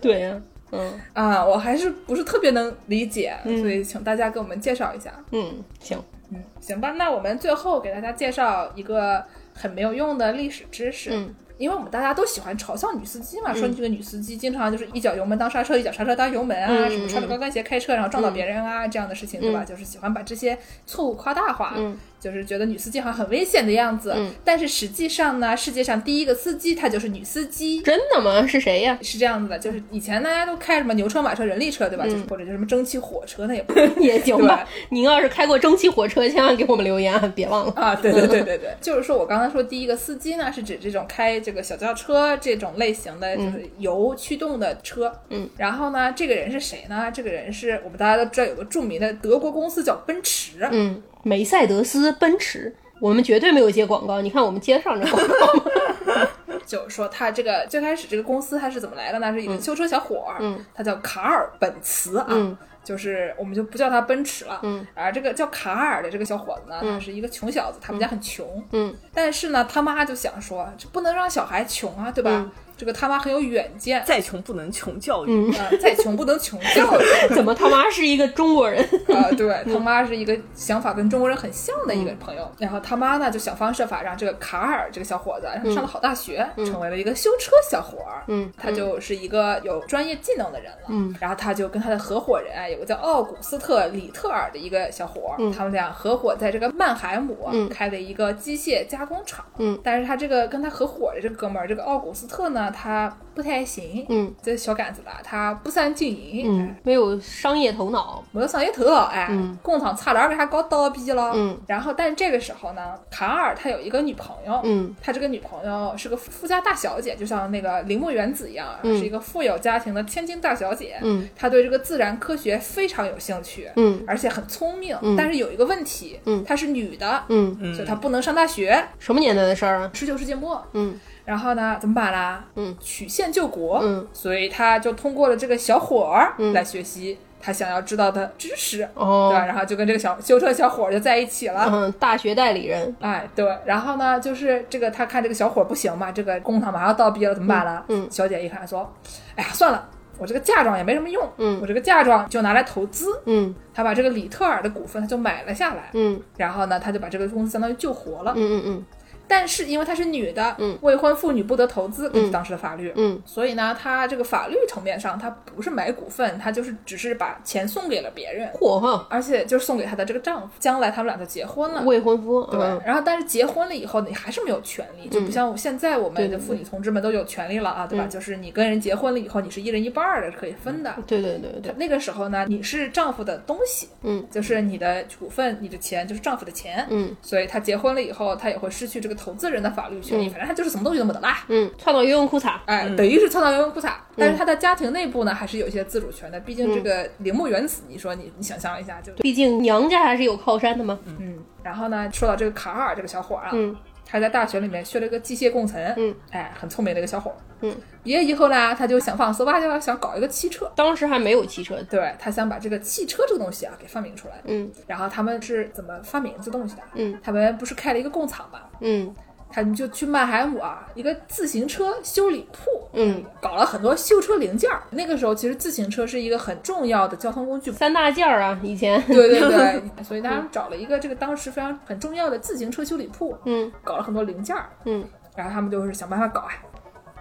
[0.01, 0.35] 对呀、
[0.72, 0.99] 嗯。
[1.14, 3.60] 啊，我还是不是特别能理解，嗯。
[3.61, 5.11] 所以请大家给我们介绍一下。
[5.31, 9.23] 嗯，行，嗯，行吧，那我们最后给大家介绍一个
[9.53, 11.11] 很没有用的历史知识。
[11.14, 11.34] 嗯。
[11.57, 19.64] 因为我们大家都喜欢嘲笑女司机嘛，说这个女司机经常就是一脚油门当刹车，一脚刹车当油门啊，嗯什么穿着高跟鞋开车然后撞到别人啊，这样的事情，对吧？
[19.64, 20.57] 就是喜欢把这些
[20.88, 24.14] 错误夸大化，嗯就是觉得女司机好像很危险的样子。
[24.15, 27.81] 嗯但是实际上呢，世界上第一个司机她就是女司机。
[27.81, 28.45] 真的吗？
[28.48, 28.98] 是谁呀？
[29.02, 32.06] 是这样子的，就是以前大家都开什么牛车、马车、人力车，对吧？
[32.06, 34.68] 嗯就是或者就什么蒸汽火车，那也不 也行吧。
[34.89, 37.73] 您要是开过蒸汽火车，千万给我们留言啊，别忘了。
[37.73, 45.11] 啊，对对对对对，就是说我刚才说第一个司机呢，是指这种开这个小轿车这种类型的，就是油驱动的车。
[45.30, 47.11] 嗯，然后呢，这个人是谁呢？
[47.14, 50.68] 这个人是我们大家都知道有个著名的德国公司叫奔驰。
[50.72, 54.22] 嗯，梅赛德斯奔驰，我们绝对没有接广告。
[54.22, 56.27] 你看我们接得上这广告吗？
[56.65, 59.31] 就是说他这个最开始这个公司他是怎么来的呢？
[59.34, 62.27] 是一个修车小伙儿，嗯他叫卡尔本茨啊。
[62.30, 72.31] 嗯就是我们就不叫他奔驰了，嗯，而这个叫卡尔的这个小伙子呢，他是一个穷小子，他们家很穷，嗯但是呢，他妈就想说，这不能让小孩穷啊，对吧？
[72.31, 75.29] 嗯这个他妈很有远见，再穷不能穷教育。
[75.29, 77.03] 嗯，呃，再穷不能穷教育
[77.35, 78.83] 怎么他妈是一个中国人？
[79.13, 88.51] 啊、对他妈是一个想法跟中国人很像的一个朋友，然后他妈呢就想方设法让这个卡尔这个小伙子让他上了好大学，成为了一个修车小伙儿，嗯。
[88.57, 97.37] 他就是一个有专业技能的人了，嗯，然后他就跟他的合伙人啊，有个叫奥古斯特里特尔的一个小伙儿，嗯他们俩合伙在这个曼海姆
[97.69, 106.61] 开了一个机械加工厂，嗯，但是他这个跟他合伙的这个哥们儿，这个奥古斯特呢，呢，他不太行，嗯，这小杆子吧，他不善经营，嗯。
[106.61, 109.57] 哎，没有商业头脑，没有商业头脑，哎，嗯。
[109.61, 114.93] 工厂差点给他搞倒闭了，嗯，然后但是这个时候呢，卡尔他有一个女朋友，嗯。
[115.02, 121.30] 他这个女朋友是个富家大小姐，就像那个铃木原子一样是一个富有家庭的千金大小姐，嗯。
[121.35, 124.03] 她对这个自然科学非常有兴趣，嗯。
[124.06, 125.15] 而且很聪明，嗯。
[125.15, 126.43] 但是有一个问题，嗯。
[126.43, 129.91] 她是女的，嗯，所以她不能上大学，什么年代的事儿啊？
[129.93, 130.99] 十九世纪末，嗯
[131.31, 132.43] 然后呢，怎么办啦？
[132.55, 133.79] 嗯，曲线救国。
[133.81, 138.91] 嗯，所以他就通过了这个小伙儿嗯来学习他想要知道的知识，对吧？
[138.95, 141.69] 哦，然后就跟这个小修车小伙儿就在一起了。
[141.71, 147.81] 嗯，大学代理人，哎，对，然后呢，就是这个他看这个小伙儿不行嘛，这个工厂马上要倒闭了，怎么办呢？
[147.87, 148.93] 嗯嗯小姐一看说，
[149.37, 149.87] 哎呀，算了。
[150.17, 158.33] 我这个嫁妆也没什么用，嗯我这个嫁妆就拿来投资，嗯他把这个里特尔的股份他就买了下来，嗯然后呢，他就把这个公司相当于救活了。
[158.35, 158.85] 嗯嗯嗯
[159.31, 160.77] 但是因为她是女的，嗯。
[160.81, 163.21] 未婚妇女不得投资，根据当时的法律，嗯。
[163.25, 171.81] 所以呢，她这个法律层面上，她不是买股份，她就是只是把钱送给了别人，嚯哈，而且就是送给她的这个丈夫，将来他们俩就结婚了。
[171.83, 172.81] 未婚夫，对，嗯。
[172.85, 178.05] 然后但是结婚了以后，你还是没有权利，就不像现在我们的妇女同志们都有权利了啊，对吧？
[178.05, 178.09] 嗯。
[178.09, 180.93] 就是你跟人结婚了以后，你是一人一半儿的，可以分的。
[181.07, 184.25] 对对对对，那个时候呢，你是丈夫的东西，嗯。
[184.29, 187.15] 就是你的股份、你的钱就是丈夫的钱，嗯。
[187.21, 191.43] 所以她结婚了以后，她也会失去这个投资人的法律权益，反正他就是什么东西都没得啦。
[191.48, 196.39] 嗯，创造游泳裤衩，哎，等于是创造游泳裤衩，但是他的家庭内部呢，还是有一些自主权的。
[196.39, 201.38] 毕竟这个铃木原子，你说你你想象一下，就毕竟娘家还是有靠山的嘛，嗯。
[201.61, 203.76] 然后呢，说到这个卡尔这个小伙儿啊，嗯。
[204.03, 207.35] 他在大学里面学了个机械工程，嗯，哎，很聪明的一个小伙儿。
[207.61, 207.73] 嗯，
[208.03, 210.69] 毕业以后呢，他就想方设法就要想搞一个汽车。
[210.76, 214.69] 当时还没有汽车，对他想把这个汽车这个东西啊给发明出来，嗯。
[214.85, 216.81] 然后他们是怎么发明这东西的？
[216.95, 217.18] 嗯。
[217.23, 219.15] 他们不是开了一个工厂嘛，嗯。
[219.53, 224.81] 他们就去曼海姆啊一个自行车修理铺，嗯，搞了很多修车零件儿。
[224.91, 227.69] 那个时候其实自行车是一个很重要的交通工具。
[227.69, 233.69] 三大件儿啊，以前，对对对， 所以他们找了一个这个当时非常很重要的自行车修理铺，嗯。
[233.83, 235.03] 搞了很多零件儿，嗯。
[235.35, 236.49] 然后他们就是想办法搞啊，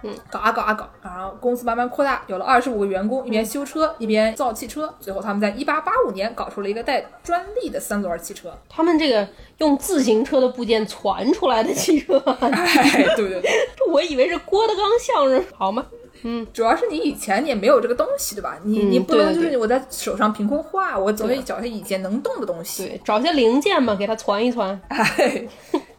[0.03, 8.51] 嗯，搞啊搞啊搞，然后公司慢慢扩大，有了二十五个员工，一边修车一边造汽车，最后他们在一八八五年搞出了一个带专利的三轮汽车。
[8.69, 9.27] 他们这个
[9.59, 15.85] 用自行车的部件传出来的汽车， 哎，对对对，这 我以为是郭德纲相声，好吗？
[16.23, 18.55] 嗯主要是你以前你也没有这个东西，对吧？
[18.63, 22.85] 你、嗯你不能就是我在手上凭空画，我总得找些以前能动的东西。
[22.85, 24.79] 对，找些零件嘛，给它传一传。
[24.89, 25.47] 哎，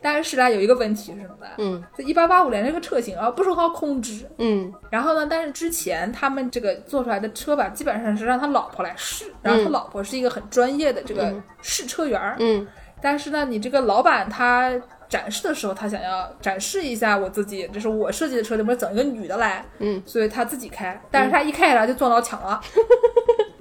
[0.03, 1.47] 但是呢，有一个问题是什么呢？
[1.59, 4.29] 嗯这一八八五年这个车型啊不是很好控制。
[4.39, 12.37] 嗯然后呢，但是之前他们这个做出来的车吧，基本上是让他老婆来试，然后他老婆是一个很专业的这个试车员儿。
[12.41, 12.66] 嗯
[13.01, 14.73] 但是呢，你这个老板他
[15.09, 19.65] 展示的时候，他想要展示一下我自己，这是我设计的车，怎么整一个女的来？
[19.79, 22.61] 嗯，所以他自己开，但是他一开来就撞到墙了。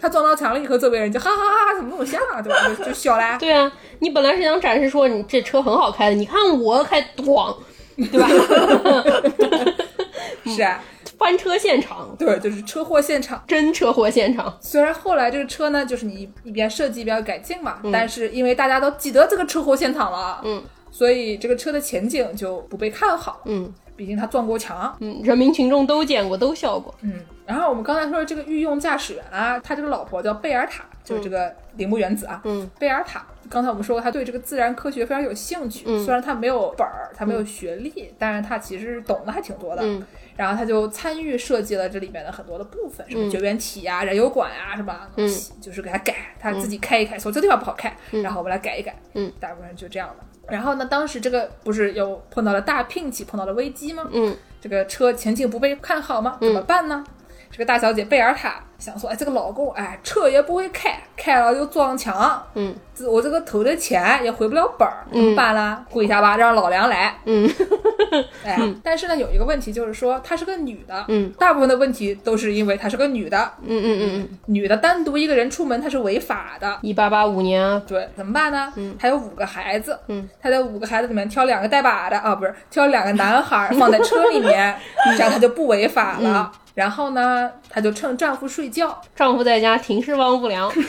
[0.02, 2.58] 他撞到墙了以后，周围人就哈哈哈哈，怎么那么像啊，对吧？
[2.76, 3.38] 就就笑啦。
[3.38, 7.56] 对啊，你本来是想展示说你这车很好开的，你看我开咣，
[7.96, 8.28] 对吧？
[10.46, 10.84] 是啊，
[11.20, 13.44] 翻车现场，对，就是车祸现场。
[13.48, 14.58] 真车祸现场。
[14.60, 23.42] 虽然后来这个车呢，就是你一边设计一边改进嘛，但是因为大家都记得这个车祸现场了，嗯，所以这个车的前景就不被看好。
[23.46, 26.92] 嗯毕竟他撞过墙，嗯，人民群众都见过，都笑过。
[27.02, 27.14] 嗯。
[27.52, 33.26] 然后我们刚才说的这个御用驾驶员啊，他这个老婆叫贝尔塔，就是这个铃木原子啊，嗯贝尔塔。
[33.50, 39.82] 刚才我们说过，他对这个自然科学非常有兴趣，嗯虽然他没有本儿，他没有学历，但是他其实懂得还挺多的。
[39.84, 40.02] 嗯
[40.38, 45.10] 然后他就参与设计了这里面的很多的部分，什么嗯绝缘体啊、燃油管啊，是吧？
[45.18, 45.30] 嗯
[45.60, 48.96] 就是给他改，他自己开一开，说这地方不好开，然后我们来改一改。
[49.14, 50.24] 嗯，大部分就这样的。
[50.48, 54.08] 然后呢，当时这个不是又碰到了大聘期，碰到了危机吗？
[54.14, 56.38] 嗯这个车前景不被看好吗？
[56.40, 57.04] 怎么办呢？
[57.52, 58.64] 这个大小姐贝尔塔。
[58.82, 62.76] 想说，哎，这个老公，哎，车也不会开，开了又撞墙，嗯。
[62.94, 65.84] 这我这个投的钱也回不了本儿，怎么办呢？
[65.90, 67.16] 跪下吧，让老梁来。
[67.26, 67.50] 嗯。
[68.44, 76.78] 哎，但是呢，有一个问题就是说，她是个女的，嗯，大部分的问题都是因为她是个女的，嗯嗯嗯嗯，女的单独一个人出门她是违法的。
[76.82, 78.72] 一八八五年啊，对，怎么办呢？
[78.76, 82.18] 嗯，她有五个孩子，嗯，她在五个孩子里面挑两个带把的。
[82.18, 84.78] 啊，不是挑两个男孩儿放在车里面，
[85.18, 86.52] 这样她就不违法了。
[86.74, 90.72] 然后呢，她就趁丈夫睡觉，丈夫在家停尸忘不良。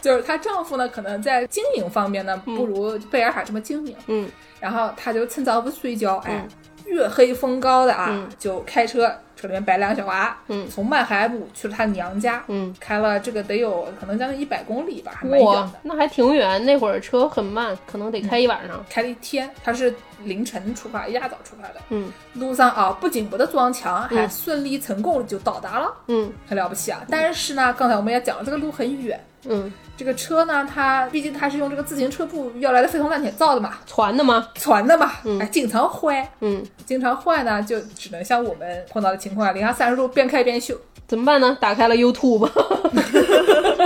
[0.00, 3.94] 就是她丈夫呢，可能在经营方面呢，不如贝尔海这么精明。
[4.06, 4.28] 嗯。
[4.58, 6.46] 然后她就趁早不睡觉，哎，
[6.86, 9.06] 月黑风高的啊，嗯就开车，
[9.36, 16.64] 车里面摆两个小娃，嗯从曼海姆去了他娘家，嗯，开了这个得有可能将近一百公里吧，还蛮远的，，那还挺远。
[16.64, 18.84] 那会儿车很慢，可能得开一晚上。
[18.88, 19.94] 开了一天，他是
[20.24, 21.74] 凌晨出发，一大早出发的。
[21.90, 27.02] 嗯路上啊，不仅不得撞墙，还嗯顺利成功就到达了，嗯很了不起啊！
[27.10, 29.18] 但是呢，刚才我们也讲了，这个路很远，
[29.48, 34.48] 嗯，这个车呢，它毕竟它是用这个自行车布要来的废铜烂铁造的嘛，传的吗？
[34.54, 40.76] 传的嘛，哎，经常坏，嗯，经常坏呢，就只能像我们碰到的情况，零下三十度边开边修。
[41.06, 41.56] 怎么办呢？
[41.60, 42.50] 打开了 YouTube。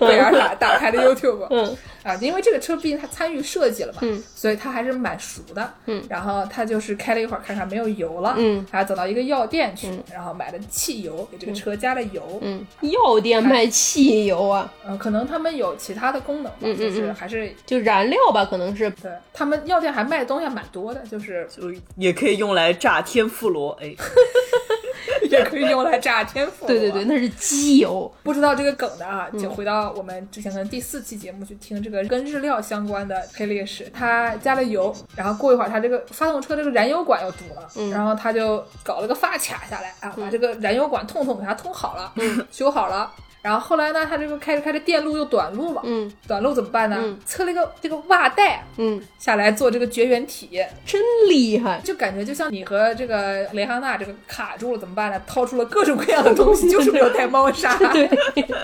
[0.00, 1.76] 贝尔塔打开了 YouTube，嗯。
[2.04, 4.22] 啊，因为这个车毕竟他参与设计了嘛，嗯。
[4.34, 17.14] 所以他还是蛮熟的，嗯，然后他就是开了一会儿，看看没有油了，嗯，还走到一个药店去，然后买了汽油，给这个车加了油，嗯，药店卖汽油啊，嗯，可能他们有其他的功能吧，就是嗯。
[17.14, 18.90] 还是就燃料吧，可能是。
[19.00, 23.94] 对他们药店还卖的东西还蛮多的，就是就也可以用来炸天妇罗，哎，
[25.30, 28.12] 也可以用来炸天妇罗，对对对，那是机油。
[28.22, 33.90] 不知道这个梗的啊，嗯就回到我们之前可能第四期节目去听这个跟日料相关的黑历史。
[33.92, 43.10] 他加了油，然后过一会儿他这个发动车这个燃油管又堵了，嗯然后他就搞了个发卡下来啊，把这个燃油管通通给它通好了，嗯修好了。
[43.44, 46.96] 然后后来呢，他这个开着开着电路又短路了，嗯短路怎么办呢？
[46.98, 50.98] 嗯测了一个这个袜带嗯，下来做这个绝缘体，真
[51.28, 51.78] 厉害。
[51.84, 55.20] 就感觉就像你和这个雷哈娜这个卡住了怎么办呢？
[55.26, 57.76] 掏出了各种各样的东西， 就是没有带猫砂。
[57.92, 58.08] 对，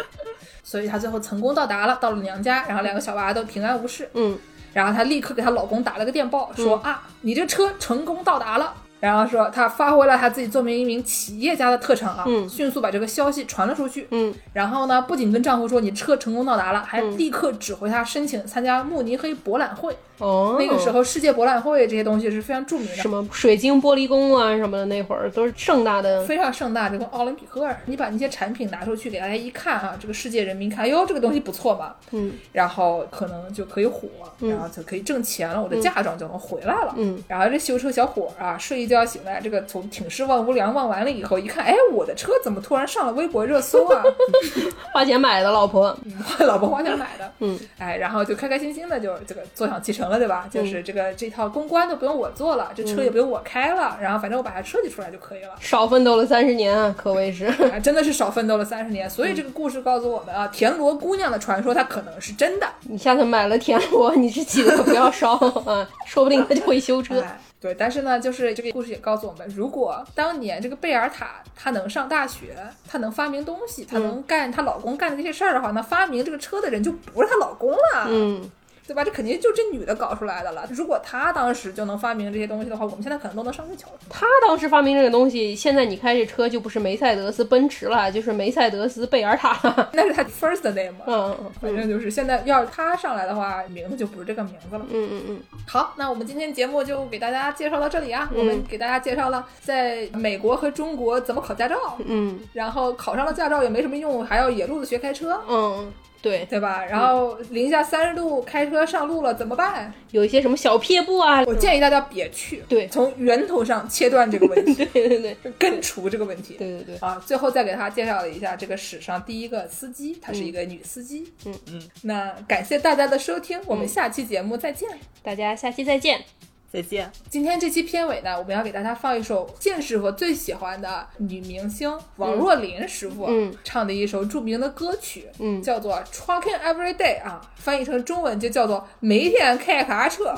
[0.65, 4.09] 所以她最后成功到达了，到了娘家，然后两个小娃都平安无事。
[4.15, 4.39] 嗯
[4.73, 8.73] 然后她立刻给她老公打了个电报，说、啊，你这车成功到达了。
[9.01, 14.06] 然后说她发挥了她自己作为一名企业家的特长啊，嗯迅速把这个消息传了出去。
[14.10, 19.97] 嗯然后呢，不仅跟丈夫说你车成功到达了，还立刻指挥他申请参加慕尼黑博览会。
[20.20, 26.24] 哦，那个时候世界博览会这些东西是非常著名的什，么水晶玻璃宫啊什么的，那会儿都是盛大的。
[26.24, 27.66] 非常盛大，就跟奥林匹克。
[27.86, 34.09] 你把那些产品拿出去给大家一看啊，这个世界人民看，哟，这个东西不错嘛，嗯然后可能就可以火，
[34.40, 36.94] 嗯然后就可以挣钱了，我的嫁妆就能回来了。
[36.97, 44.02] 嗯然后这修车小伙啊，睡一觉醒来，这个从挺尸望无良望完了以后，一看，哎，我的车怎么突然上了微博热搜啊？
[44.92, 45.97] 花钱买的老婆。
[46.47, 50.47] 老婆花钱买的，嗯哎，然后就开开心心的就这个坐享其成了，对吧？
[50.51, 55.55] 就是这个这套公关都不用我做了，这车也不用我开了，然后反正我把它设计出来就可以了。
[55.61, 57.47] 少奋斗了三十年啊，可谓是。
[57.47, 62.66] 啊，真的是少奋斗了三十年，所以这个故事告诉我们啊，田螺姑娘的传说它可能是真的。
[62.82, 65.35] 你下次买了田螺，你这记得不要烧
[65.65, 67.20] 啊， 说不定他就会修车。
[67.20, 72.57] 哎，对，但是呢，就是这个故事也告诉我们，如果当年这个贝尔塔她能上大学，
[72.89, 78.07] 她能发明东西，她能干她老公干的这些事儿的话，那发明这个车的人就不是她老公了。
[78.09, 78.51] 嗯，
[78.91, 79.05] 对吧？
[79.05, 80.69] 这肯定就这女的搞出来的了。
[80.73, 83.99] 如果她当时就能发明这些东西的话，我们现在可能都能上月球了。
[84.09, 89.91] 她当时发明这个东西，现在你开这车就不是梅赛德斯奔驰了，就是梅赛德斯贝尔塔了。
[89.95, 94.85] 那是她 first name，嗯嗯反正就是现在要是她上来的话，名字就不是这个名字了。
[94.91, 98.29] 嗯嗯嗯，好，那我们今天节目就给大家介绍到这里啊。
[98.35, 106.84] 我们给大家介绍了在美国和中国怎么考驾照，嗯然后考上了驾照也没什么用，还要野路子学开车，嗯，对，对吧？
[106.84, 109.92] 然后零下三十度开车上路了怎么办？
[110.10, 116.55] 有一些什么小撇步啊，我建议大家别去，对从源头上切断这个问题， 对对对根除这个问题。
[116.59, 121.32] 对对对，啊，最后再给大家介绍了一下这个史上第一个司机，她是一个女司机。
[121.47, 124.88] 嗯嗯，那感谢大家的收听，我们下期节目再见。
[125.22, 126.49] 大家下期再见。
[126.72, 127.10] 再见。
[127.28, 140.34] 今天这期片尾呢，我们要给大家放一首剑师傅最喜欢的女明星王若琳师傅、嗯唱的一首著名的歌曲，嗯叫做《Trucking Every Day》啊，翻译成中文就叫做“每天开卡车”，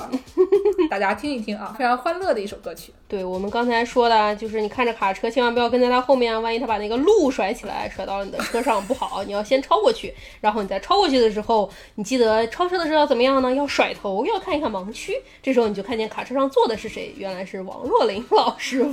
[0.89, 2.91] 大家听一听啊，非常欢乐的一首歌曲。
[3.07, 9.23] 对我们刚才说的，就是你看着卡车，千万不要跟在他后面啊，万一他把那个路甩起来，甩到了你的车上不好。
[9.23, 10.11] 你要先超过去，
[10.41, 13.53] 然后你在超过去的时候，你记得超车的时候要怎么样呢？
[13.53, 15.13] 要甩头，要看一看盲区。
[15.43, 18.91] 这时候你就看见卡车上坐的是谁，原来是王若琳老师傅。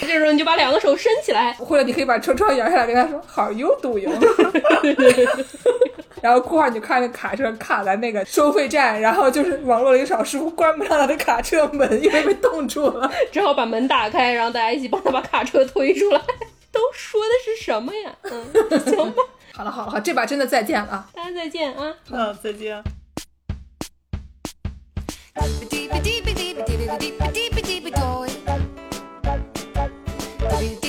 [0.00, 4.10] 这时候你就把两个手伸起来，或者你可以把车窗摇下来，跟他说 “How you doing？”
[6.22, 13.10] 然后过会儿你就看那卡车卡在那个收费站，然后就是王若琳老师傅关不上他的卡车门，因为被冻住了。
[13.32, 16.20] 只好把门打开，然后大家一起帮他把卡车推出来。
[16.72, 18.14] 都说的是什么呀？
[18.22, 18.44] 嗯，
[18.84, 19.22] 行吧，
[19.54, 21.08] 好了好了好，这把真的再见了啊。
[21.14, 21.94] 大家再见啊。
[22.10, 22.82] 嗯再见。
[30.50, 30.79] Doy.